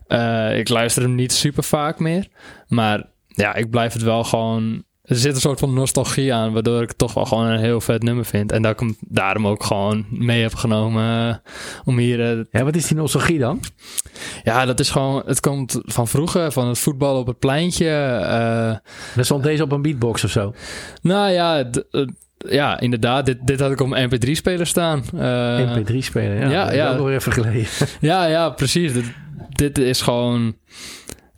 Eh, 0.06 0.58
ik 0.58 0.68
luister 0.68 1.02
hem 1.02 1.14
niet 1.14 1.32
super 1.32 1.64
vaak 1.64 1.98
meer. 1.98 2.28
Maar 2.68 3.08
ja, 3.26 3.54
ik 3.54 3.70
blijf 3.70 3.92
het 3.92 4.02
wel 4.02 4.24
gewoon. 4.24 4.84
Er 5.10 5.16
zit 5.16 5.34
een 5.34 5.40
soort 5.40 5.58
van 5.58 5.74
nostalgie 5.74 6.34
aan, 6.34 6.52
waardoor 6.52 6.82
ik 6.82 6.88
het 6.88 6.98
toch 6.98 7.14
wel 7.14 7.24
gewoon 7.24 7.46
een 7.46 7.58
heel 7.58 7.80
vet 7.80 8.02
nummer 8.02 8.24
vind. 8.24 8.52
En 8.52 8.62
dat 8.62 8.72
ik 8.72 8.80
hem 8.80 8.96
daarom 9.08 9.46
ook 9.46 9.64
gewoon 9.64 10.06
mee 10.10 10.42
heb 10.42 10.54
genomen 10.54 11.28
eh, 11.28 11.34
om 11.84 11.98
hier 11.98 12.30
eh, 12.38 12.44
Ja, 12.50 12.64
wat 12.64 12.76
is 12.76 12.86
die 12.86 12.96
nostalgie 12.96 13.38
dan? 13.38 13.60
ja, 14.44 14.64
dat 14.66 14.80
is 14.80 14.90
gewoon. 14.90 15.22
Het 15.26 15.40
komt 15.40 15.80
van 15.82 16.08
vroeger, 16.08 16.52
van 16.52 16.68
het 16.68 16.78
voetbal 16.78 17.18
op 17.18 17.26
het 17.26 17.38
pleintje. 17.38 17.88
eh, 17.88 18.74
Dan 19.14 19.24
stond 19.24 19.42
deze 19.42 19.62
op 19.62 19.72
een 19.72 19.82
beatbox 19.82 20.24
of 20.24 20.30
zo. 20.30 20.54
nou 21.02 21.30
ja, 21.30 21.64
ja, 22.48 22.80
inderdaad. 22.80 23.26
Dit, 23.26 23.38
dit 23.46 23.60
had 23.60 23.70
ik 23.70 23.80
op 23.80 23.88
mijn 23.88 24.10
MP3-speler 24.14 24.66
staan. 24.66 25.02
Eh, 25.16 25.76
MP3 25.76 25.96
spelen. 25.98 26.36
Ja, 26.36 26.48
ja, 26.50 26.72
ja. 26.72 26.92
nog 26.92 27.08
even 27.10 27.32
geleden. 27.32 27.66
Ja, 28.00 28.24
ja, 28.24 28.50
precies. 28.50 28.92
Dit, 28.92 29.04
dit 29.48 29.78
is 29.78 30.00
gewoon. 30.00 30.56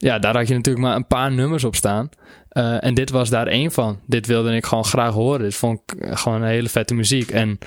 Ja, 0.03 0.19
daar 0.19 0.37
had 0.37 0.49
je 0.49 0.55
natuurlijk 0.55 0.85
maar 0.85 0.97
een 0.97 1.07
paar 1.07 1.33
nummers 1.33 1.65
op 1.65 1.77
staan. 1.77 2.09
Eh, 2.49 2.85
en 2.85 2.95
dit 2.95 3.11
was 3.11 3.31
daar 3.31 3.47
één 3.47 3.73
van. 3.73 3.99
Dit 4.07 4.27
wilde 4.27 4.55
ik 4.55 4.67
gewoon 4.67 4.85
graag 4.85 5.13
horen. 5.13 5.41
Dit 5.41 5.55
vond 5.55 5.81
ik 5.87 6.01
eh, 6.01 6.17
gewoon 6.17 6.43
een 6.43 6.49
hele 6.49 6.69
vette 6.69 6.95
muziek. 6.95 7.31
En 7.31 7.59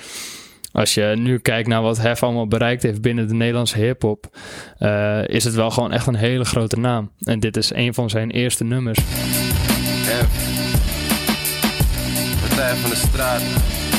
als 0.72 0.94
je 0.94 1.14
nu 1.18 1.38
kijkt 1.38 1.68
naar 1.68 1.82
wat 1.82 1.98
Hef 1.98 2.22
allemaal 2.22 2.48
bereikt 2.48 2.82
heeft 2.82 3.00
binnen 3.00 3.28
de 3.28 3.34
Nederlandse 3.34 3.78
hip-hop, 3.78 4.36
eh, 4.78 5.28
is 5.28 5.44
het 5.44 5.54
wel 5.54 5.70
gewoon 5.70 5.92
echt 5.92 6.06
een 6.06 6.14
hele 6.14 6.44
grote 6.44 6.78
naam. 6.78 7.10
En 7.20 7.40
dit 7.40 7.56
is 7.56 7.72
een 7.74 7.94
van 7.94 8.10
zijn 8.10 8.30
eerste 8.30 8.64
nummers. 8.64 8.98
F. 8.98 10.26
Partij 12.40 12.74
van 12.74 12.90
de 12.90 12.96
straat. 12.96 13.40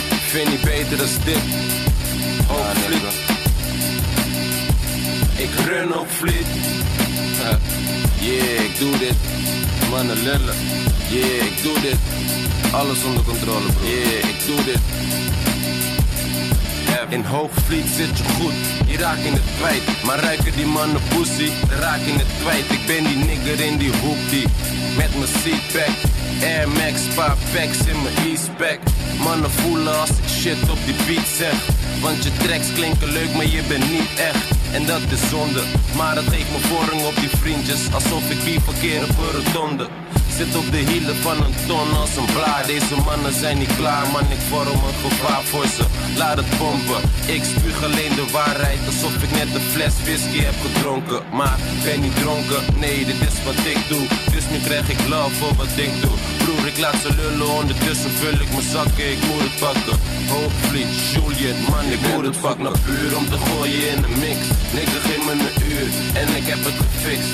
Ik 0.09 0.27
vind 0.33 0.49
niet 0.49 0.61
beter 0.61 0.97
dan 0.97 1.07
dit. 1.25 1.41
Ik 5.37 5.49
run 5.65 5.97
op 5.99 6.07
vliet. 6.07 6.47
Yeah, 8.27 8.63
ik 8.63 8.77
doe 8.79 8.97
dit. 8.97 9.15
Mannen 9.89 10.23
lullen. 10.23 10.55
Yeah, 11.09 11.45
ik 11.45 11.61
doe 11.63 11.79
dit. 11.81 11.97
Alles 12.71 13.03
onder 13.03 13.23
controle, 13.23 13.71
bro. 13.71 13.87
Yeah, 13.87 14.29
ik 14.29 14.45
doe 14.45 14.63
dit. 14.63 14.79
F. 16.91 17.05
In 17.09 17.23
Hoogvliet 17.23 17.85
zit 17.95 18.17
je 18.17 18.23
goed, 18.23 18.53
je 18.87 18.97
raakt 18.97 19.23
in 19.23 19.33
het 19.33 19.49
kwijt. 19.57 19.81
Maar 20.03 20.19
ruiken 20.19 20.55
die 20.55 20.65
mannen 20.65 21.01
pussy, 21.09 21.49
raak 21.79 21.99
in 21.99 22.17
het 22.17 22.31
kwijt. 22.41 22.71
Ik 22.71 22.85
ben 22.85 23.03
die 23.03 23.17
nigger 23.17 23.59
in 23.59 23.77
die 23.77 23.91
hoek 24.01 24.29
die 24.29 24.47
met 24.97 25.15
mijn 25.15 25.31
seatback. 25.43 25.95
Air 26.41 26.69
Max, 26.69 27.01
paar 27.15 27.37
packs 27.53 27.77
in 27.77 28.01
mijn 28.03 28.33
e-spec. 28.33 28.79
Mannen 29.19 29.51
voelen 29.51 29.99
als 29.99 30.09
ik 30.09 30.29
shit 30.29 30.69
op 30.69 30.79
die 30.85 30.95
beat 31.05 31.27
zeg. 31.37 31.57
Want 32.01 32.23
je 32.23 32.31
tracks 32.37 32.73
klinken 32.73 33.11
leuk, 33.11 33.33
maar 33.33 33.47
je 33.47 33.61
bent 33.67 33.91
niet 33.91 34.09
echt. 34.15 34.56
En 34.77 34.85
dat 34.85 35.11
is 35.11 35.29
zonde, 35.29 35.63
maar 35.95 36.15
dat 36.15 36.23
geeft 36.23 36.51
me 36.51 36.59
voorrang 36.59 37.05
op 37.05 37.15
die 37.15 37.29
vriendjes. 37.29 37.93
Alsof 37.93 38.29
ik 38.29 38.39
wie 38.39 38.59
verkeer 38.59 39.03
op 39.03 39.17
een 39.17 39.41
rotonde. 39.41 39.87
Zit 40.37 40.55
op 40.55 40.71
de 40.71 40.83
hielen 40.91 41.15
van 41.15 41.37
een 41.45 41.55
ton 41.67 41.89
als 42.01 42.15
een 42.15 42.29
blaar. 42.37 42.63
Deze 42.65 42.95
mannen 43.05 43.33
zijn 43.33 43.57
niet 43.57 43.75
klaar, 43.75 44.05
man. 44.11 44.31
Ik 44.35 44.43
vorm 44.49 44.79
een 44.87 44.99
gevaar 45.05 45.43
voor 45.43 45.67
ze. 45.75 45.83
Laat 46.21 46.37
het 46.37 46.49
pompen. 46.57 47.01
Ik 47.35 47.43
spuug 47.43 47.83
alleen 47.83 48.15
de 48.15 48.27
waarheid. 48.31 48.79
Alsof 48.91 49.13
ik 49.25 49.31
net 49.31 49.49
een 49.55 49.67
fles 49.73 49.93
whisky 50.03 50.39
heb 50.49 50.57
gedronken. 50.65 51.19
Maar 51.37 51.57
ben 51.83 51.99
niet 52.01 52.15
dronken. 52.21 52.61
Nee, 52.83 53.05
dit 53.05 53.21
is 53.29 53.37
wat 53.47 53.59
ik 53.73 53.79
doe. 53.91 54.05
Dus 54.33 54.45
nu 54.51 54.57
krijg 54.67 54.89
ik 54.95 55.01
love 55.07 55.35
voor 55.39 55.55
wat 55.61 55.73
ik 55.85 55.93
doe. 56.03 56.15
Broer, 56.41 56.67
ik 56.73 56.77
laat 56.85 56.99
ze 57.03 57.09
lullen. 57.19 57.51
Ondertussen 57.61 58.11
vul 58.19 58.37
ik 58.45 58.51
mijn 58.55 58.69
zakken. 58.75 59.11
Ik 59.15 59.21
moet 59.27 59.43
het 59.47 59.57
pakken. 59.65 59.97
Hoogvliet, 60.33 60.91
Juliet, 61.13 61.59
man. 61.69 61.85
Ik 61.97 62.01
moet 62.09 62.25
het 62.29 62.39
pakken. 62.45 62.63
Naar 62.63 62.79
puur 62.87 63.11
om 63.19 63.25
te 63.33 63.39
gooien 63.47 63.87
in 63.93 64.01
de 64.05 64.11
mix. 64.23 64.39
Nigga, 64.75 64.99
geef 65.07 65.21
me 65.25 65.31
een 65.31 65.55
uur. 65.71 65.87
En 66.21 66.27
ik 66.39 66.45
heb 66.51 66.61
het 66.67 66.77
gefixt. 66.83 67.31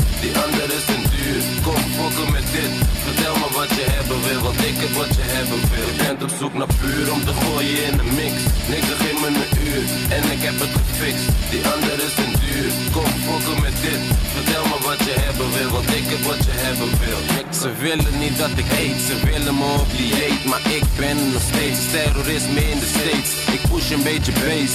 Ik 4.70 4.78
heb 4.84 4.94
wat 5.00 5.16
je 5.18 5.26
hebben 5.36 5.60
wil. 5.74 5.90
Bent 6.06 6.24
op 6.24 6.34
zoek 6.40 6.54
naar 6.54 6.74
puur 6.82 7.12
om 7.16 7.22
te 7.26 7.34
gooien 7.42 7.84
in 7.90 7.98
de 7.98 8.08
mix. 8.20 8.36
Nigga, 8.70 8.96
geef 9.04 9.18
me 9.22 9.28
een 9.28 9.52
uur 9.68 9.84
en 10.18 10.24
ik 10.36 10.42
heb 10.48 10.58
het 10.64 10.74
gefixt. 10.80 11.28
Die 11.52 11.64
andere 11.74 12.06
een 12.24 12.34
duur. 12.44 12.72
Kom 12.96 13.12
fokken 13.26 13.62
met 13.62 13.76
dit. 13.86 14.23
Vertel 14.54 14.78
me 14.78 14.86
wat 14.86 15.04
je 15.08 15.16
hebben 15.28 15.50
wil, 15.58 15.70
want 15.70 15.90
ik 16.00 16.06
heb 16.14 16.22
wat 16.32 16.44
je 16.48 16.56
hebben 16.68 16.90
wil. 17.04 17.20
Ze 17.62 17.70
willen 17.86 18.20
niet 18.20 18.38
dat 18.38 18.54
ik 18.62 18.70
eet, 18.84 19.00
ze 19.10 19.16
willen 19.30 19.56
me 19.62 19.68
op 19.82 19.90
dieet. 19.98 20.44
Maar 20.52 20.64
ik 20.78 20.86
ben 21.02 21.18
nog 21.34 21.46
steeds 21.52 21.80
terrorisme 21.92 22.62
in 22.74 22.80
de 22.84 22.90
States. 22.96 23.30
Ik 23.56 23.62
push 23.72 23.90
een 23.96 24.04
beetje 24.04 24.34
bass. 24.42 24.74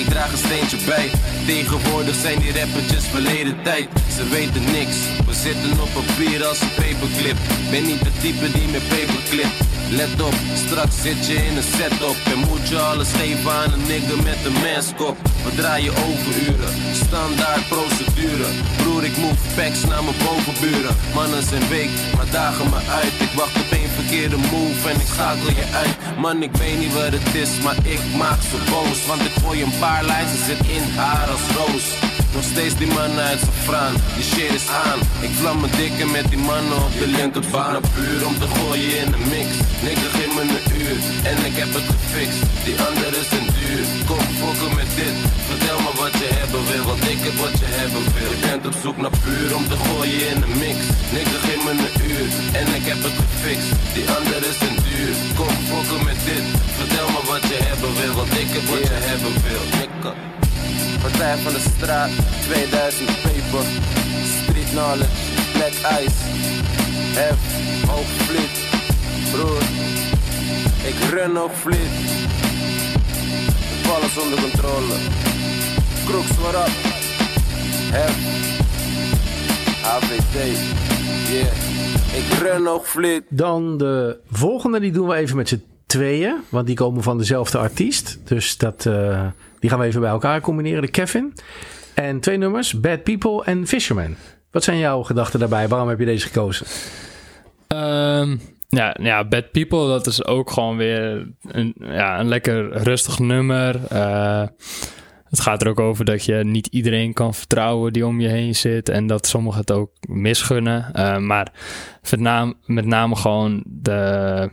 Ik 0.00 0.06
draag 0.12 0.32
een 0.32 0.44
steentje 0.46 0.78
bij. 0.92 1.08
Tegenwoordig 1.46 2.16
zijn 2.24 2.38
die 2.38 2.52
rappertjes 2.58 3.04
verleden 3.14 3.56
tijd. 3.62 3.88
Ze 4.16 4.22
weten 4.36 4.64
niks. 4.78 4.96
We 5.26 5.34
zitten 5.46 5.72
op 5.84 5.90
papier 5.98 6.40
als 6.50 6.60
een 6.60 6.74
paperclip. 6.80 7.38
Ben 7.70 7.84
niet 7.90 8.02
de 8.06 8.12
type 8.22 8.46
die 8.56 8.68
met 8.74 8.84
paperclip. 8.92 9.52
Let 9.90 10.22
op, 10.22 10.34
straks 10.54 10.94
zit 11.02 11.26
je 11.26 11.34
in 11.34 11.56
een 11.56 11.70
setup 11.78 12.16
En 12.32 12.38
moet 12.38 12.68
je 12.68 12.78
alles 12.78 13.08
geven 13.12 13.52
aan 13.52 13.72
een 13.72 13.86
nigger 13.86 14.22
met 14.22 14.38
een 14.44 14.52
maskop 14.52 15.16
We 15.44 15.54
draaien 15.54 15.92
overuren, 15.92 16.72
standaard 16.92 17.68
procedure 17.68 18.48
ik 19.10 19.16
move 19.22 19.46
packs 19.56 19.82
naar 19.90 20.04
mijn 20.04 20.16
bovenburen. 20.24 20.96
Mannen 21.14 21.42
zijn 21.42 21.68
week, 21.68 21.90
maar 22.16 22.30
dagen 22.30 22.68
me 22.72 22.80
uit. 23.00 23.14
Ik 23.26 23.32
wacht 23.40 23.56
op 23.62 23.70
één 23.78 23.90
verkeerde 23.98 24.36
move 24.36 24.88
en 24.90 25.00
ik 25.04 25.10
schakel 25.14 25.50
je 25.60 25.66
uit. 25.82 25.94
Man, 26.18 26.42
ik 26.42 26.54
weet 26.62 26.78
niet 26.78 26.94
wat 26.94 27.12
het 27.18 27.34
is, 27.34 27.52
maar 27.64 27.78
ik 27.96 28.02
maak 28.22 28.40
ze 28.50 28.58
boos. 28.70 28.98
Want 29.06 29.20
ik 29.28 29.34
gooi 29.42 29.62
een 29.62 29.78
paar 29.78 30.04
lijns 30.04 30.30
en 30.36 30.44
zit 30.48 30.62
in 30.76 30.86
haar 30.96 31.28
als 31.34 31.46
roos. 31.56 31.86
Nog 32.34 32.44
steeds 32.52 32.74
die 32.80 32.92
mannen 32.98 33.24
uit 33.30 33.40
zijn 33.46 33.60
fraan, 33.68 33.94
die 34.14 34.26
shit 34.32 34.52
is 34.60 34.68
aan. 34.84 34.98
Ik 35.26 35.32
vlam 35.40 35.60
mijn 35.60 35.72
dikke 35.76 36.06
met 36.06 36.26
die 36.32 36.42
mannen 36.50 36.78
op 36.86 36.94
de 37.02 37.08
linkerbaan. 37.16 37.80
Puur 37.94 38.26
om 38.26 38.36
te 38.42 38.48
gooien 38.56 38.98
in 39.02 39.10
de 39.14 39.22
mix. 39.32 39.48
Nigga, 39.84 40.08
geef 40.16 40.30
me 40.36 40.42
een 40.42 40.64
uur 40.80 40.98
en 41.30 41.36
ik 41.48 41.56
heb 41.62 41.70
het 41.78 41.86
gefixt. 41.94 42.40
Die 42.64 42.76
andere 42.88 43.18
een 43.38 43.48
duur, 43.58 43.84
kom 44.08 44.24
fokken 44.40 44.72
met 44.78 44.90
dit. 44.98 45.16
Vertel 45.48 45.78
me 45.84 45.92
wat 46.02 46.14
je 46.22 46.28
hebben 46.50 46.72
wil, 46.72 46.84
want 46.90 47.02
ik 47.14 47.20
heb 47.26 47.36
wat 47.44 47.56
je 47.62 47.68
hebben 47.80 48.04
wil 48.16 48.30
Je 48.34 48.40
bent 48.46 48.64
op 48.70 48.76
zoek 48.84 48.98
naar 49.04 49.16
puur 49.24 49.50
om 49.58 49.64
te 49.72 49.76
gooien 49.84 50.26
in 50.32 50.38
de 50.44 50.50
mix 50.62 50.78
Nigga, 51.14 51.38
geef 51.46 51.60
me 51.66 51.72
een 51.84 51.94
uur 52.10 52.26
en 52.60 52.66
ik 52.78 52.84
heb 52.90 53.00
het 53.06 53.16
gefixt 53.22 53.70
Die 53.94 54.06
andere 54.16 54.46
is 54.52 54.60
een 54.68 54.78
duur, 54.86 55.14
kom 55.38 55.54
fokken 55.70 56.00
met 56.08 56.20
dit 56.28 56.46
Vertel 56.78 57.08
me 57.14 57.20
wat 57.32 57.44
je 57.52 57.58
hebben 57.68 57.92
wil, 58.00 58.12
want 58.20 58.32
ik 58.42 58.50
heb 58.54 58.64
wat 58.70 58.82
je 58.90 58.98
hebben 59.08 59.34
wil 59.46 59.64
Nigga 59.78 60.12
Partij 61.02 61.36
van 61.36 61.52
de 61.52 61.62
straat, 61.76 62.10
2000 62.42 63.06
paper. 63.22 63.64
Street 64.36 64.70
knowledge, 64.70 65.20
black 65.52 65.76
ice. 66.02 66.20
F, 67.36 67.42
hoogvliet. 67.90 68.56
Broer, 69.32 69.62
ik 70.90 70.98
run. 71.10 71.36
Ik 71.72 71.88
heb 73.70 73.92
alles 73.94 74.18
onder 74.18 74.40
controle. 74.40 74.94
Crooks, 76.10 76.38
what 76.38 76.54
up? 76.54 76.68
F, 77.92 78.16
AVT. 79.84 80.34
Yeah, 81.30 81.52
ik 82.16 82.38
run 82.42 82.66
hoogvliet. 82.66 83.22
Dan 83.28 83.78
de 83.78 84.18
volgende, 84.30 84.80
die 84.80 84.92
doen 84.92 85.08
we 85.08 85.14
even 85.14 85.36
met 85.36 85.48
z'n 85.48 85.64
tweeën. 85.86 86.36
Want 86.48 86.66
die 86.66 86.76
komen 86.76 87.02
van 87.02 87.18
dezelfde 87.18 87.58
artiest. 87.58 88.18
Dus 88.24 88.56
dat, 88.56 88.86
eh, 88.86 89.26
die 89.58 89.70
gaan 89.70 89.78
we 89.78 89.84
even 89.84 90.00
bij 90.00 90.10
elkaar 90.10 90.40
combineren. 90.40 90.82
De 90.82 90.90
Kevin. 90.90 91.32
En 91.94 92.20
twee 92.20 92.36
nummers, 92.36 92.80
Bad 92.80 93.02
People 93.02 93.44
en 93.44 93.66
Fisherman. 93.66 94.14
Wat 94.50 94.64
zijn 94.64 94.78
jouw 94.78 95.02
gedachten 95.02 95.38
daarbij? 95.40 95.68
Waarom 95.68 95.88
heb 95.88 95.98
je 95.98 96.04
deze 96.04 96.26
gekozen? 96.26 96.66
Ehm, 97.66 98.36
Ja, 98.68 98.96
ja, 99.00 99.24
Bad 99.24 99.50
People, 99.50 99.86
dat 99.88 100.06
is 100.06 100.24
ook 100.24 100.50
gewoon 100.50 100.76
weer 100.76 101.28
een, 101.48 101.74
ja, 101.78 102.20
een 102.20 102.28
lekker 102.28 102.82
rustig 102.82 103.18
nummer. 103.18 103.80
Eh, 103.88 104.42
het 105.30 105.40
gaat 105.40 105.62
er 105.62 105.68
ook 105.68 105.80
over 105.80 106.04
dat 106.04 106.24
je 106.24 106.34
niet 106.34 106.66
iedereen 106.66 107.12
kan 107.12 107.34
vertrouwen 107.34 107.92
die 107.92 108.06
om 108.06 108.20
je 108.20 108.28
heen 108.28 108.54
zit. 108.54 108.88
En 108.88 109.06
dat 109.06 109.26
sommigen 109.26 109.60
het 109.60 109.70
ook 109.70 109.90
misgunnen. 110.08 110.94
Eh, 110.94 111.16
maar 111.18 111.52
met 112.10 112.20
name, 112.20 112.54
met 112.66 112.84
name 112.86 113.16
gewoon 113.16 113.62
de, 113.66 114.48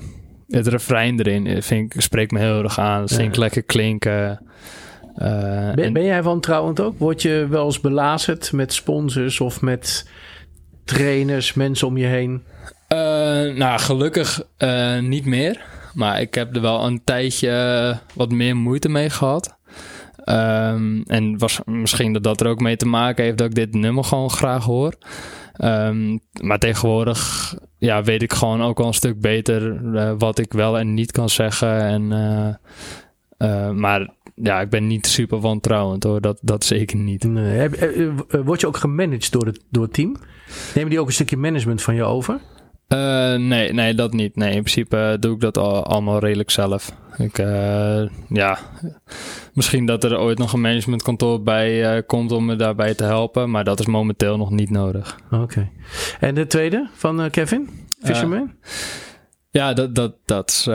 het 0.48 0.68
refrein 0.68 1.20
erin 1.20 1.64
vind 1.64 1.94
ik, 1.96 2.02
spreekt 2.02 2.32
me 2.32 2.40
heel 2.40 2.64
erg 2.64 2.80
aan. 2.80 3.02
Het 3.02 3.14
vind 3.14 3.28
ik 3.28 3.36
Ja. 3.36 3.40
lekker 3.42 3.64
klinken. 3.64 4.42
Eh, 5.16 5.72
Ben, 5.74 5.84
en- 5.86 5.94
ben 5.94 6.04
jij 6.04 6.24
wantrouwend 6.24 6.80
ook? 6.80 7.00
Word 7.00 7.22
je 7.22 7.48
wel 7.50 7.66
eens 7.66 7.82
belazerd 7.82 8.52
met 8.52 8.74
sponsors 8.74 9.40
of 9.40 9.62
met 9.62 10.10
trainers, 10.86 11.54
mensen 11.54 11.88
om 11.88 11.98
je 11.98 12.06
heen? 12.06 12.44
Eh, 12.88 12.98
nou, 13.56 13.80
gelukkig 13.80 14.42
niet 15.02 15.26
meer. 15.26 15.62
Maar 15.94 16.22
ik 16.22 16.34
heb 16.34 16.56
er 16.56 16.62
wel 16.62 16.86
een 16.86 17.02
tijdje 17.04 18.00
wat 18.14 18.32
meer 18.32 18.56
moeite 18.56 18.90
mee 18.90 19.10
gehad. 19.10 19.57
Ehm, 20.28 21.02
en 21.02 21.38
was 21.38 21.60
misschien 21.66 22.14
dat 22.14 22.24
dat 22.24 22.42
er 22.42 22.48
ook 22.48 22.60
mee 22.60 22.78
te 22.78 22.88
maken 22.88 23.24
heeft 23.24 23.38
dat 23.38 23.48
ik 23.48 23.56
dit 23.56 23.74
nummer 23.74 24.04
gewoon 24.04 24.30
graag 24.30 24.64
hoor. 24.64 24.94
Ehm, 25.54 26.18
maar 26.42 26.60
tegenwoordig 26.60 27.54
ja, 27.78 28.04
weet 28.04 28.22
ik 28.22 28.34
gewoon 28.34 28.62
ook 28.62 28.78
wel 28.78 28.88
een 28.88 28.94
stuk 28.94 29.22
beter 29.22 29.96
eh, 29.96 30.14
wat 30.18 30.40
ik 30.40 30.54
wel 30.54 30.80
en 30.80 30.94
niet 30.94 31.12
kan 31.12 31.30
zeggen. 31.30 31.80
En, 31.82 32.12
eh, 32.12 32.54
eh, 33.38 33.72
maar 33.72 34.10
ja, 34.36 34.62
ik 34.62 34.70
ben 34.70 34.88
niet 34.88 35.08
super 35.08 35.40
wantrouwend 35.40 36.04
hoor. 36.04 36.22
Dat, 36.22 36.40
dat 36.42 36.64
zeker 36.64 36.98
niet. 36.98 37.24
Nee. 37.24 37.70
Word 38.44 38.62
je 38.62 38.68
ook 38.68 38.78
gemanaged 38.78 39.32
door 39.32 39.46
het, 39.46 39.64
door 39.70 39.90
team? 39.90 40.16
Nemen 40.76 40.90
die 40.90 41.00
ook 41.00 41.08
een 41.08 41.14
stukje 41.14 41.38
management 41.38 41.82
van 41.82 41.96
je 41.96 42.04
over? 42.04 42.40
Eh, 42.88 43.36
nee, 43.36 43.74
nee, 43.74 43.94
dat 43.94 44.14
niet. 44.14 44.36
Nee, 44.36 44.54
in 44.54 44.62
principe 44.62 44.98
eh, 44.98 45.20
doe 45.20 45.34
ik 45.34 45.40
dat 45.40 45.58
al, 45.58 45.86
allemaal 45.86 46.20
redelijk 46.20 46.50
zelf. 46.50 46.92
Ik, 47.18 47.38
eh, 47.38 48.08
ja, 48.30 48.58
misschien 49.54 49.86
dat 49.86 50.04
er 50.04 50.20
ooit 50.20 50.38
nog 50.38 50.54
een 50.54 50.62
managementkantoor 50.62 51.42
bij 51.42 52.04
komt 52.04 52.32
om 52.32 52.46
me 52.46 52.56
daarbij 52.56 52.94
te 52.94 53.04
helpen, 53.04 53.50
maar 53.52 53.64
dat 53.64 53.80
is 53.80 53.86
momenteel 53.86 54.38
nog 54.38 54.52
niet 54.52 54.70
nodig. 54.70 55.20
Oké. 55.32 55.70
En 56.20 56.36
de 56.36 56.48
tweede 56.48 56.90
van 56.94 57.30
Kevin? 57.30 57.70
Fisherman? 58.02 58.54
Ja, 59.50 59.74
dat, 59.74 59.96
dat, 59.96 60.16
dat 60.26 60.50
is 60.50 60.66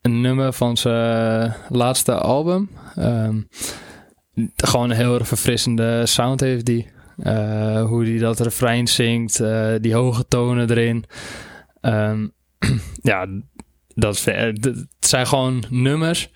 een 0.00 0.20
nummer 0.20 0.52
van 0.52 0.76
zijn 0.76 1.54
laatste 1.68 2.14
album. 2.14 2.70
Ehm, 2.94 3.40
gewoon 4.56 4.90
een 4.90 4.96
heel 4.96 5.24
verfrissende 5.24 6.06
sound 6.06 6.40
heeft 6.40 6.64
die. 6.64 6.91
Eh, 7.18 7.84
hoe 7.84 8.04
hij 8.04 8.18
dat 8.18 8.40
refrein 8.40 8.86
zingt, 8.86 9.40
eh, 9.40 9.72
die 9.80 9.94
hoge 9.94 10.28
tonen 10.28 10.70
erin. 10.70 11.04
Ehm, 11.80 12.26
ja, 13.02 13.26
dat, 13.94 14.26
eh, 14.26 14.40
het 14.44 14.86
zijn 15.00 15.26
gewoon 15.26 15.64
nummers 15.68 16.30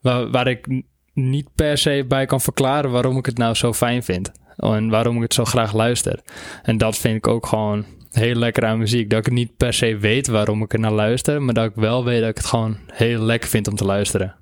waar, 0.00 0.30
waar 0.30 0.46
ik 0.46 0.82
niet 1.12 1.48
per 1.54 1.78
se 1.78 2.04
bij 2.08 2.26
kan 2.26 2.40
verklaren 2.40 2.90
waarom 2.90 3.16
ik 3.16 3.26
het 3.26 3.38
nou 3.38 3.54
zo 3.54 3.72
fijn 3.72 4.02
vind. 4.02 4.32
En 4.56 4.88
waarom 4.88 5.16
ik 5.16 5.22
het 5.22 5.34
zo 5.34 5.44
graag 5.44 5.72
luister. 5.72 6.20
En 6.62 6.78
dat 6.78 6.96
vind 6.96 7.16
ik 7.16 7.26
ook 7.26 7.46
gewoon 7.46 7.84
heel 8.10 8.34
lekker 8.34 8.64
aan 8.64 8.78
muziek. 8.78 9.10
Dat 9.10 9.26
ik 9.26 9.32
niet 9.32 9.56
per 9.56 9.72
se 9.72 9.96
weet 9.96 10.26
waarom 10.26 10.62
ik 10.62 10.72
er 10.72 10.78
naar 10.78 10.92
luister, 10.92 11.42
maar 11.42 11.54
dat 11.54 11.64
ik 11.64 11.74
wel 11.74 12.04
weet 12.04 12.20
dat 12.20 12.30
ik 12.30 12.36
het 12.36 12.46
gewoon 12.46 12.76
heel 12.86 13.20
lekker 13.20 13.48
vind 13.48 13.68
om 13.68 13.76
te 13.76 13.84
luisteren. 13.84 14.34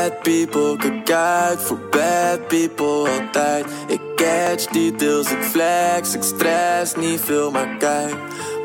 Bad 0.00 0.22
people, 0.22 1.02
kijk 1.04 1.60
voor 1.60 1.78
bad 1.90 2.48
people 2.48 3.10
altijd. 3.10 3.66
Ik 3.88 4.00
catch 4.16 4.66
details, 4.66 5.30
ik 5.30 5.42
flex, 5.42 6.14
ik 6.14 6.22
stress 6.22 6.94
niet 6.94 7.20
veel, 7.20 7.50
maar 7.50 7.76
kijk. 7.78 8.14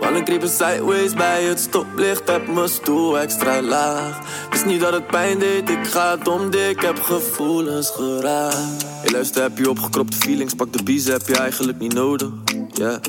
Man, 0.01 0.15
ik 0.15 0.25
creep 0.25 0.45
sideways 0.45 1.13
bij 1.13 1.43
het 1.43 1.59
stoplicht, 1.59 2.29
heb 2.29 2.47
mijn 2.47 2.69
stoel 2.69 3.19
extra 3.19 3.62
laag. 3.62 4.19
Wist 4.49 4.65
niet 4.65 4.79
dat 4.79 4.93
het 4.93 5.07
pijn 5.07 5.39
deed, 5.39 5.69
ik 5.69 5.88
ga 5.88 6.17
dom 6.17 6.49
dik, 6.49 6.69
ik 6.69 6.81
heb 6.81 7.01
gevoelens 7.01 7.89
geraakt. 7.89 8.86
Hey, 8.86 9.12
luister, 9.12 9.41
heb 9.41 9.57
je 9.57 9.69
opgekropte 9.69 10.17
feelings, 10.17 10.53
pak 10.53 10.73
de 10.73 10.83
biezen, 10.83 11.13
heb 11.13 11.27
je 11.27 11.38
eigenlijk 11.38 11.79
niet 11.79 11.93
nodig. 11.93 12.29
Ja. 12.71 12.99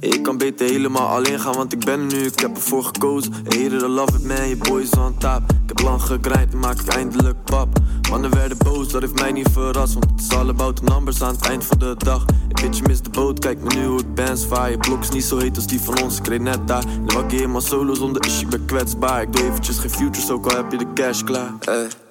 Ik 0.00 0.22
kan 0.22 0.38
beter 0.38 0.66
helemaal 0.66 1.08
alleen 1.08 1.40
gaan, 1.40 1.54
want 1.54 1.72
ik 1.72 1.84
ben 1.84 2.00
er 2.00 2.06
nu, 2.06 2.18
ik 2.18 2.38
heb 2.38 2.54
ervoor 2.56 2.84
gekozen. 2.84 3.32
Hater, 3.32 3.84
I 3.84 3.86
love 3.86 4.16
it 4.16 4.24
man, 4.24 4.48
je 4.48 4.56
boy 4.56 4.80
is 4.80 4.90
on 4.90 5.18
top. 5.18 5.40
Ik 5.62 5.68
heb 5.68 5.80
lang 5.80 6.02
gegrind, 6.02 6.54
maak 6.54 6.80
ik 6.80 6.86
eindelijk 6.86 7.44
pap. 7.44 7.68
Mannen 8.10 8.34
werden 8.34 8.58
boos, 8.58 8.88
dat 8.88 9.00
heeft 9.00 9.20
mij 9.20 9.32
niet 9.32 9.48
verrast, 9.52 9.92
want 9.92 10.10
het 10.10 10.20
is 10.20 10.36
all 10.36 10.48
about 10.48 10.76
the 10.76 10.82
numbers 10.84 11.22
aan 11.22 11.34
het 11.34 11.46
eind 11.46 11.64
van 11.64 11.78
de 11.78 11.94
dag. 11.98 12.24
Ik 12.48 12.58
weet 12.58 12.76
je 12.76 12.82
mist 12.82 13.04
de 13.04 13.10
boot, 13.10 13.38
kijk 13.38 13.62
me 13.62 13.74
nu 13.74 13.86
hoe 13.86 14.00
ik 14.00 14.14
ben 14.14 14.36
zwaar. 14.36 14.70
Je 14.70 14.78
blok 14.78 15.02
is 15.02 15.10
niet 15.10 15.24
zo 15.24 15.38
heet 15.38 15.56
als 15.56 15.66
die 15.66 15.80
van 15.80 16.02
ons, 16.02 16.18
ik 16.18 16.26
reed 16.26 16.40
net 16.40 16.68
daar. 16.68 16.84
Nu 16.86 17.14
wak 17.14 17.30
je 17.30 17.36
helemaal 17.36 17.60
solo 17.60 17.94
zonder 17.94 18.26
is, 18.26 18.40
ik 18.40 18.48
ben 18.48 18.64
kwetsbaar. 18.64 19.22
Ik 19.22 19.32
doe 19.32 19.44
eventjes 19.44 19.78
geen 19.78 19.90
futures, 19.90 20.30
ook 20.30 20.46
al 20.46 20.56
heb 20.56 20.72
je 20.72 20.78
de 20.78 20.92
cash 20.94 21.22
klaar. 21.22 21.52
Ey. 21.60 22.05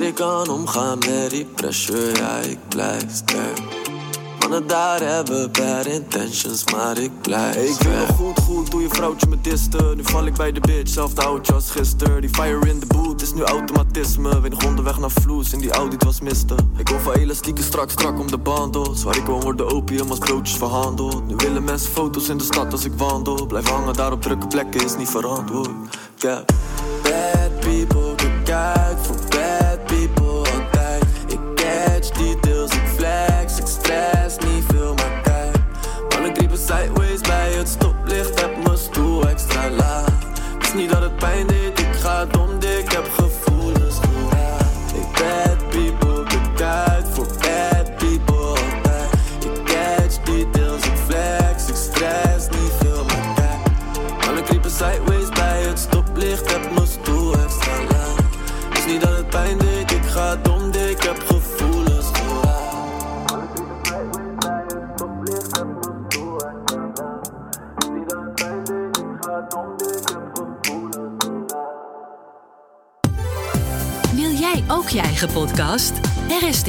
Ik 0.00 0.14
kan 0.14 0.48
omgaan 0.48 0.98
met 0.98 1.30
die 1.30 1.44
pressure, 1.44 2.14
ja 2.14 2.36
ik 2.36 2.58
blijf 2.68 3.04
sterk. 3.10 3.60
Mannen 4.38 4.66
daar 4.66 5.00
hebben 5.00 5.52
bad 5.52 5.86
intentions, 5.86 6.64
maar 6.72 6.98
ik 6.98 7.10
blijf 7.20 7.54
hey, 7.54 7.64
Ik 7.64 7.80
wil 7.80 8.06
goed, 8.06 8.40
goed, 8.40 8.70
doe 8.70 8.82
je 8.82 8.88
vrouwtje 8.88 9.28
me 9.28 9.40
disten. 9.40 9.96
Nu 9.96 10.04
val 10.04 10.26
ik 10.26 10.34
bij 10.34 10.52
de 10.52 10.60
bitch, 10.60 10.92
zelfde 10.92 11.22
oudje 11.22 11.52
als 11.52 11.70
gisteren. 11.70 12.20
Die 12.20 12.30
fire 12.30 12.68
in 12.68 12.78
the 12.78 12.86
boot 12.86 13.22
is 13.22 13.32
nu 13.32 13.42
automatisme. 13.42 14.40
Weet 14.40 14.50
nog 14.50 14.64
onderweg 14.64 14.98
naar 14.98 15.10
vloes, 15.10 15.52
in 15.52 15.58
die 15.58 15.70
audit 15.70 16.04
was 16.04 16.20
misten. 16.20 16.72
Ik 16.76 16.88
hoor 16.88 17.00
van 17.00 17.12
elastieken 17.12 17.64
strak, 17.64 17.90
strak 17.90 18.18
om 18.18 18.30
de 18.30 18.38
bandels 18.38 19.02
Waar 19.02 19.16
ik 19.16 19.26
woon 19.26 19.40
worden 19.40 19.72
opium 19.72 20.10
als 20.10 20.18
broodjes 20.18 20.56
verhandeld. 20.56 21.26
Nu 21.26 21.34
willen 21.36 21.64
mensen 21.64 21.90
foto's 21.90 22.28
in 22.28 22.38
de 22.38 22.44
stad 22.44 22.72
als 22.72 22.84
ik 22.84 22.92
wandel. 22.96 23.46
Blijf 23.46 23.68
hangen 23.68 23.94
daar 23.94 24.12
op 24.12 24.22
drukke 24.22 24.46
plekken 24.46 24.84
is 24.84 24.96
niet 24.96 25.10
verantwoord. 25.10 25.70
Heb 26.18 26.44
bad 27.02 27.60
people, 27.60 28.14
kijk 28.44 28.95
sideways 36.66 37.20
bij 37.20 37.52
het 37.52 37.68
stoplicht, 37.68 38.40
heb 38.40 38.64
mijn 38.64 38.78
stoel 38.78 39.28
extra 39.28 39.70
laag. 39.70 40.18
Is 40.60 40.74
niet 40.74 40.90
dat 40.90 41.02
het 41.02 41.16
pijn 41.16 41.46
deed, 41.46 41.55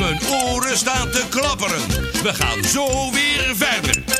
Mijn 0.00 0.20
oren 0.30 0.76
staan 0.76 1.10
te 1.10 1.24
klapperen. 1.30 1.88
We 2.22 2.34
gaan 2.34 2.64
zo 2.64 3.10
weer 3.10 3.56
verder. 3.56 4.19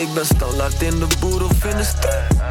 Ik 0.00 0.14
ben 0.14 0.26
standaard 0.26 0.82
in 0.82 0.98
de 0.98 1.06
boer 1.20 1.44
of 1.44 1.64
in 1.64 1.76
de 1.76 1.84
street. 1.84 2.42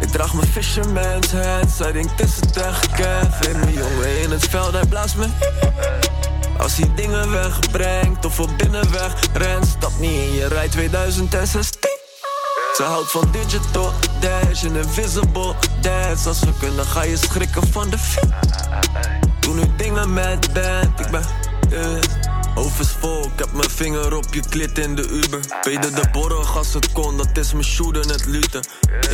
Ik 0.00 0.08
draag 0.08 0.34
mijn 0.34 0.48
fisherman's 0.48 1.32
hat, 1.32 1.70
zij 1.76 1.92
denkt 1.92 2.20
is 2.20 2.36
het 2.36 2.56
echt. 2.56 2.96
Hey, 2.96 3.54
mijn 3.54 3.72
jongen 3.72 4.20
in 4.22 4.30
het 4.30 4.44
veld, 4.48 4.72
hij 4.72 4.86
blaast 4.86 5.16
me. 5.16 5.26
Als 6.58 6.76
hij 6.76 6.90
dingen 6.94 7.30
wegbrengt 7.30 8.24
of 8.24 8.40
op 8.40 8.50
binnenweg 8.56 9.12
rent, 9.32 9.66
stap 9.66 9.92
niet 9.98 10.10
in 10.10 10.32
je 10.32 10.46
rij 10.48 10.68
2016. 10.68 11.80
Ze 12.76 12.82
houdt 12.82 13.10
van 13.10 13.28
digital 13.30 13.92
dash 14.20 14.64
en 14.64 14.76
invisible 14.76 15.54
dance. 15.80 16.28
Als 16.28 16.40
we 16.40 16.52
kunnen, 16.58 16.84
ga 16.86 17.02
je 17.02 17.16
schrikken 17.16 17.66
van 17.72 17.90
de 17.90 17.98
fit. 17.98 18.28
Doe 19.40 19.54
nu 19.54 19.62
dingen 19.76 20.12
met 20.12 20.52
band, 20.52 21.00
ik 21.00 21.10
ben. 21.10 21.24
eh, 21.70 22.25
Is 22.56 22.96
vol, 23.00 23.24
ik 23.24 23.38
heb 23.38 23.52
mijn 23.52 23.70
vinger 23.70 24.16
op 24.16 24.34
je 24.34 24.42
klit 24.48 24.78
in 24.78 24.94
de 24.94 25.08
Uber. 25.08 25.40
Pede 25.60 25.90
de 25.90 26.08
borg 26.12 26.56
als 26.56 26.74
het 26.74 26.92
kon, 26.92 27.16
dat 27.16 27.38
is 27.38 27.52
mijn 27.52 27.64
shooter 27.64 28.06
net 28.06 28.26
luten. 28.26 28.64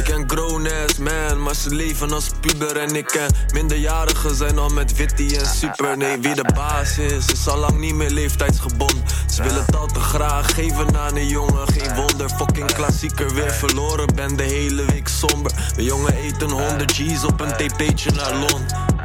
Ik 0.03 0.09
ken 0.09 0.31
grown 0.31 0.67
ass 0.67 0.99
man, 0.99 1.43
maar 1.43 1.55
ze 1.55 1.75
leven 1.75 2.13
als 2.13 2.31
puber. 2.41 2.77
En 2.77 2.97
ik 2.97 3.07
ken 3.07 3.35
minderjarigen 3.53 4.35
zijn 4.35 4.59
al 4.59 4.69
met 4.69 4.97
witty 4.97 5.37
en 5.37 5.47
super. 5.47 5.97
Nee, 5.97 6.19
wie 6.19 6.35
de 6.35 6.45
baas 6.55 6.99
is, 6.99 7.27
is 7.27 7.49
al 7.49 7.59
lang 7.59 7.79
niet 7.79 7.95
meer 7.95 8.11
leeftijdsgebonden. 8.11 9.05
Ze 9.31 9.43
willen 9.43 9.65
het 9.65 9.77
al 9.77 9.87
te 9.87 10.01
graag 10.01 10.55
geven 10.55 10.97
aan 10.97 11.17
een 11.17 11.29
jongen, 11.29 11.69
geen 11.69 11.95
wonder. 11.95 12.29
Fucking 12.29 12.73
klassieker 12.73 13.35
weer 13.35 13.51
verloren, 13.51 14.15
ben 14.15 14.37
de 14.37 14.43
hele 14.43 14.85
week 14.85 15.09
somber. 15.09 15.53
Mijn 15.75 15.87
jongen 15.87 16.17
eet 16.17 16.43
een 16.43 16.51
100 16.51 16.93
G's 16.93 17.25
op 17.25 17.41
een 17.41 17.53
TP'tje 17.53 18.11
naar. 18.11 18.35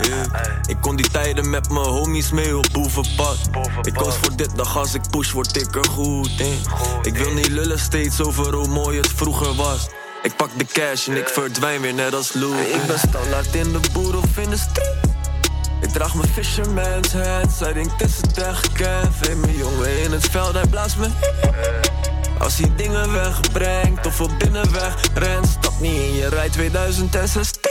Yeah. 0.01 0.25
Ik 0.67 0.77
kon 0.81 0.95
die 0.95 1.09
tijden 1.09 1.49
met 1.49 1.69
mijn 1.69 1.85
homies 1.85 2.31
mee 2.31 2.57
op 2.57 2.67
boevenpad. 2.71 3.37
Ik 3.81 3.93
koos 3.93 4.15
voor 4.15 4.35
dit, 4.35 4.55
dag 4.55 4.77
als 4.77 4.93
ik 4.93 5.01
push 5.09 5.31
word 5.31 5.57
ik 5.57 5.75
er 5.75 5.89
goed. 5.89 6.31
Ik 7.01 7.17
wil 7.17 7.33
niet 7.33 7.49
lullen 7.49 7.79
steeds 7.79 8.21
over 8.21 8.53
hoe 8.53 8.67
mooi 8.67 8.97
het 8.97 9.11
vroeger 9.15 9.55
was. 9.55 9.87
Ik 10.21 10.35
pak 10.35 10.49
de 10.57 10.65
cash 10.65 11.07
en 11.07 11.17
ik 11.17 11.27
verdwijn 11.27 11.81
weer 11.81 11.93
net 11.93 12.13
als 12.13 12.33
Lou. 12.33 12.55
Ik 12.57 12.85
ben 12.87 12.99
standaard 12.99 13.55
in 13.55 13.71
de 13.71 13.79
boer 13.93 14.17
of 14.17 14.37
in 14.37 14.49
de 14.49 14.57
street. 14.57 14.95
Ik 15.81 15.89
draag 15.89 16.13
mijn 16.15 16.29
fisherman's 16.29 17.11
hat, 17.13 17.51
zij 17.57 17.73
denkt 17.73 18.01
is 18.01 18.17
het 18.17 18.37
echt 18.37 18.71
Kev. 18.71 19.19
Hey, 19.19 19.35
mijn 19.35 19.57
jongen 19.57 19.99
in 20.03 20.11
het 20.11 20.27
veld, 20.29 20.53
hij 20.53 20.67
blaast 20.67 20.97
me. 20.97 21.07
Als 22.39 22.57
hij 22.57 22.71
dingen 22.75 23.11
wegbrengt 23.11 24.05
of 24.05 24.21
op 24.21 24.31
binnenweg 24.39 24.95
rent, 25.13 25.47
stap 25.47 25.79
niet 25.79 26.01
in 26.01 26.13
je 26.15 26.27
rij 26.29 26.49
2016. 26.49 27.61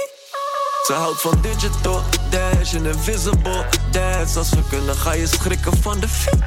Ze 0.86 0.92
houdt 0.92 1.20
van 1.20 1.38
digital 1.40 2.02
dash 2.30 2.74
en 2.74 2.86
invisible 2.86 3.64
dance. 3.90 4.38
Als 4.38 4.50
we 4.50 4.62
kunnen, 4.68 4.96
ga 4.96 5.12
je 5.12 5.26
schrikken 5.26 5.76
van 5.82 6.00
de 6.00 6.08
fit. 6.08 6.38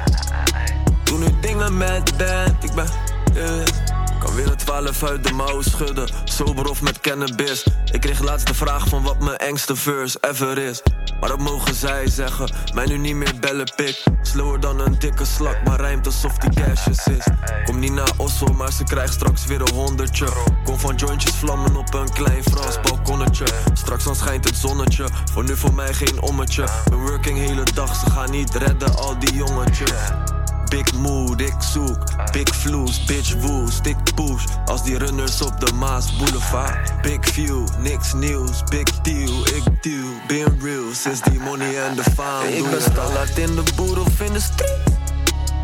Doe 1.04 1.18
nu 1.18 1.26
dingen 1.40 1.76
met 1.76 2.16
band, 2.16 2.64
ik 2.64 2.72
ben. 2.74 2.88
eh, 3.34 3.99
kan 4.20 4.34
weer 4.34 4.50
een 4.50 4.56
12 4.56 5.02
uit 5.04 5.24
de 5.24 5.32
mouw 5.32 5.62
schudden. 5.62 6.08
Sober 6.24 6.68
of 6.68 6.82
met 6.82 7.00
cannabis. 7.00 7.66
Ik 7.92 8.00
kreeg 8.00 8.20
laatst 8.20 8.46
de 8.46 8.54
vraag 8.54 8.88
van 8.88 9.02
wat 9.02 9.20
mijn 9.20 9.36
engste 9.36 9.76
verse 9.76 10.18
ever 10.20 10.58
is. 10.58 10.82
Maar 11.20 11.28
dat 11.28 11.38
mogen 11.38 11.74
zij 11.74 12.08
zeggen. 12.08 12.52
Mij 12.74 12.86
nu 12.86 12.98
niet 12.98 13.14
meer 13.14 13.34
bellen, 13.40 13.72
pik. 13.76 14.02
Slower 14.22 14.60
dan 14.60 14.80
een 14.80 14.98
dikke 14.98 15.24
slak, 15.24 15.56
maar 15.64 15.80
rijmt 15.80 16.06
alsof 16.06 16.38
die 16.38 16.64
cashes 16.64 17.06
is. 17.06 17.26
Kom 17.64 17.78
niet 17.78 17.92
naar 17.92 18.10
Oslo, 18.16 18.52
maar 18.52 18.72
ze 18.72 18.84
krijgt 18.84 19.12
straks 19.12 19.46
weer 19.46 19.60
een 19.60 19.74
honderdje. 19.74 20.28
Kom 20.64 20.78
van 20.78 20.94
jointjes 20.94 21.34
vlammen 21.34 21.76
op 21.76 21.94
een 21.94 22.12
klein 22.12 22.42
Frans 22.42 22.80
balkonnetje. 22.80 23.46
Straks 23.72 24.04
dan 24.04 24.16
schijnt 24.16 24.44
het 24.44 24.56
zonnetje. 24.56 25.08
Voor 25.32 25.44
nu 25.44 25.56
voor 25.56 25.74
mij 25.74 25.94
geen 25.94 26.22
ommetje. 26.22 26.68
Ben 26.88 26.98
working 26.98 27.38
hele 27.38 27.64
dag, 27.74 27.96
ze 27.96 28.10
gaan 28.10 28.30
niet 28.30 28.54
redden, 28.54 28.96
al 28.96 29.18
die 29.18 29.34
jongetjes. 29.34 30.29
Big 30.70 30.92
mood, 30.92 31.40
ik 31.40 31.54
zoek. 31.58 32.30
Big 32.32 32.54
vloes, 32.54 33.04
bitch 33.04 33.34
woest, 33.34 33.86
ik 33.86 33.96
push. 34.14 34.44
Als 34.64 34.84
die 34.84 34.98
runners 34.98 35.42
op 35.42 35.60
de 35.60 35.72
Maas 35.72 36.16
Boulevard. 36.16 37.02
Big 37.02 37.18
view, 37.20 37.66
niks 37.78 38.12
nieuws. 38.12 38.62
Big 38.68 39.00
deal, 39.00 39.46
ik 39.46 39.62
deal. 39.82 40.08
Been 40.26 40.60
real, 40.62 40.92
sinds 40.92 41.20
die 41.20 41.40
money 41.40 41.82
en 41.82 41.96
de 41.96 42.02
fame. 42.14 42.56
Ik 42.56 42.70
ben 42.70 42.82
standaard 42.82 43.38
in 43.38 43.54
de 43.54 43.62
boer 43.76 44.00
of 44.00 44.20
in 44.20 44.32
de 44.32 44.40
street. 44.40 44.98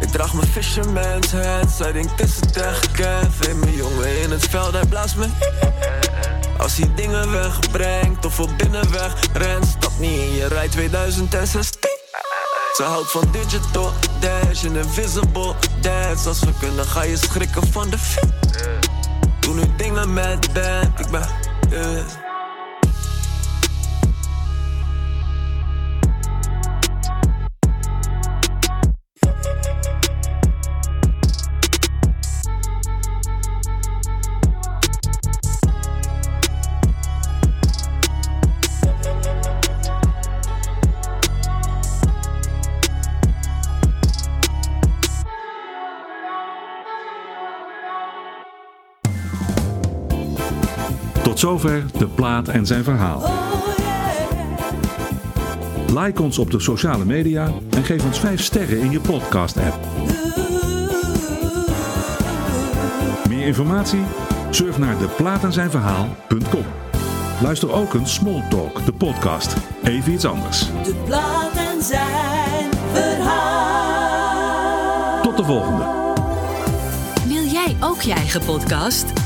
Ik 0.01 0.09
draag 0.09 0.35
mijn 0.35 0.49
fisherman's 0.49 1.33
hat, 1.33 1.71
zij 1.71 1.93
denkt 1.93 2.21
is 2.21 2.37
het 2.41 2.57
echt 2.57 2.91
Kev. 2.91 3.55
Mijn 3.55 3.75
jongen 3.75 4.23
in 4.23 4.31
het 4.31 4.47
veld, 4.47 4.73
hij 4.73 4.87
blaast 4.87 5.17
me. 5.17 5.27
Als 6.59 6.77
hij 6.77 6.95
dingen 6.95 7.31
wegbrengt 7.31 8.25
of 8.25 8.41
op 8.41 8.51
binnenweg 8.57 9.13
rent, 9.33 9.67
stap 9.67 9.93
niet 9.99 10.21
in 10.21 10.35
je 10.35 10.47
rij 10.47 10.69
2016. 10.69 11.86
Ze 12.77 12.83
houdt 12.83 13.11
van 13.11 13.29
digital 13.33 13.93
dash 14.21 14.65
en 14.65 14.77
invisible 14.77 15.55
dance. 15.81 16.29
Als 16.29 16.41
we 16.41 16.53
kunnen, 16.61 16.85
ga 16.87 17.03
je 17.03 17.17
schrikken 17.17 17.67
van 17.73 17.91
de 17.91 17.99
fit. 17.99 18.29
Doe 19.41 19.55
nu 19.55 19.63
dingen 19.77 20.13
met 20.13 20.53
band, 20.53 21.01
ik 21.01 21.11
ben. 21.11 21.29
eh. 21.71 22.26
Tot 51.27 51.39
zover 51.39 51.85
de 51.99 52.07
plaat 52.07 52.49
en 52.49 52.67
zijn 52.67 52.85
verhaal. 52.85 53.23
Like 55.95 56.23
ons 56.23 56.39
op 56.39 56.51
de 56.51 56.61
sociale 56.61 57.05
media 57.05 57.51
en 57.71 57.85
geef 57.85 58.05
ons 58.05 58.19
5 58.19 58.43
sterren 58.43 58.81
in 58.81 58.91
je 58.91 59.01
podcast-app. 59.01 59.77
Meer 63.29 63.47
informatie? 63.47 64.01
Surf 64.51 64.79
naar 64.79 64.99
deplaatenzijnverhaal.com. 64.99 66.65
Luister 67.43 67.73
ook 67.73 67.95
een 67.95 68.07
Small 68.07 68.43
Talk, 68.49 68.85
de 68.85 68.93
podcast. 68.93 69.57
Even 69.83 70.13
iets 70.13 70.25
anders. 70.25 70.59
De 70.59 70.95
plaat 71.05 71.57
en 71.57 71.83
zijn 71.83 72.71
verhaal. 72.93 74.43
Tot 75.23 75.37
de 75.37 75.45
volgende. 75.45 75.85
Wil 77.27 77.45
jij 77.45 77.77
ook 77.81 78.01
je 78.01 78.13
eigen 78.13 78.45
podcast? 78.45 79.26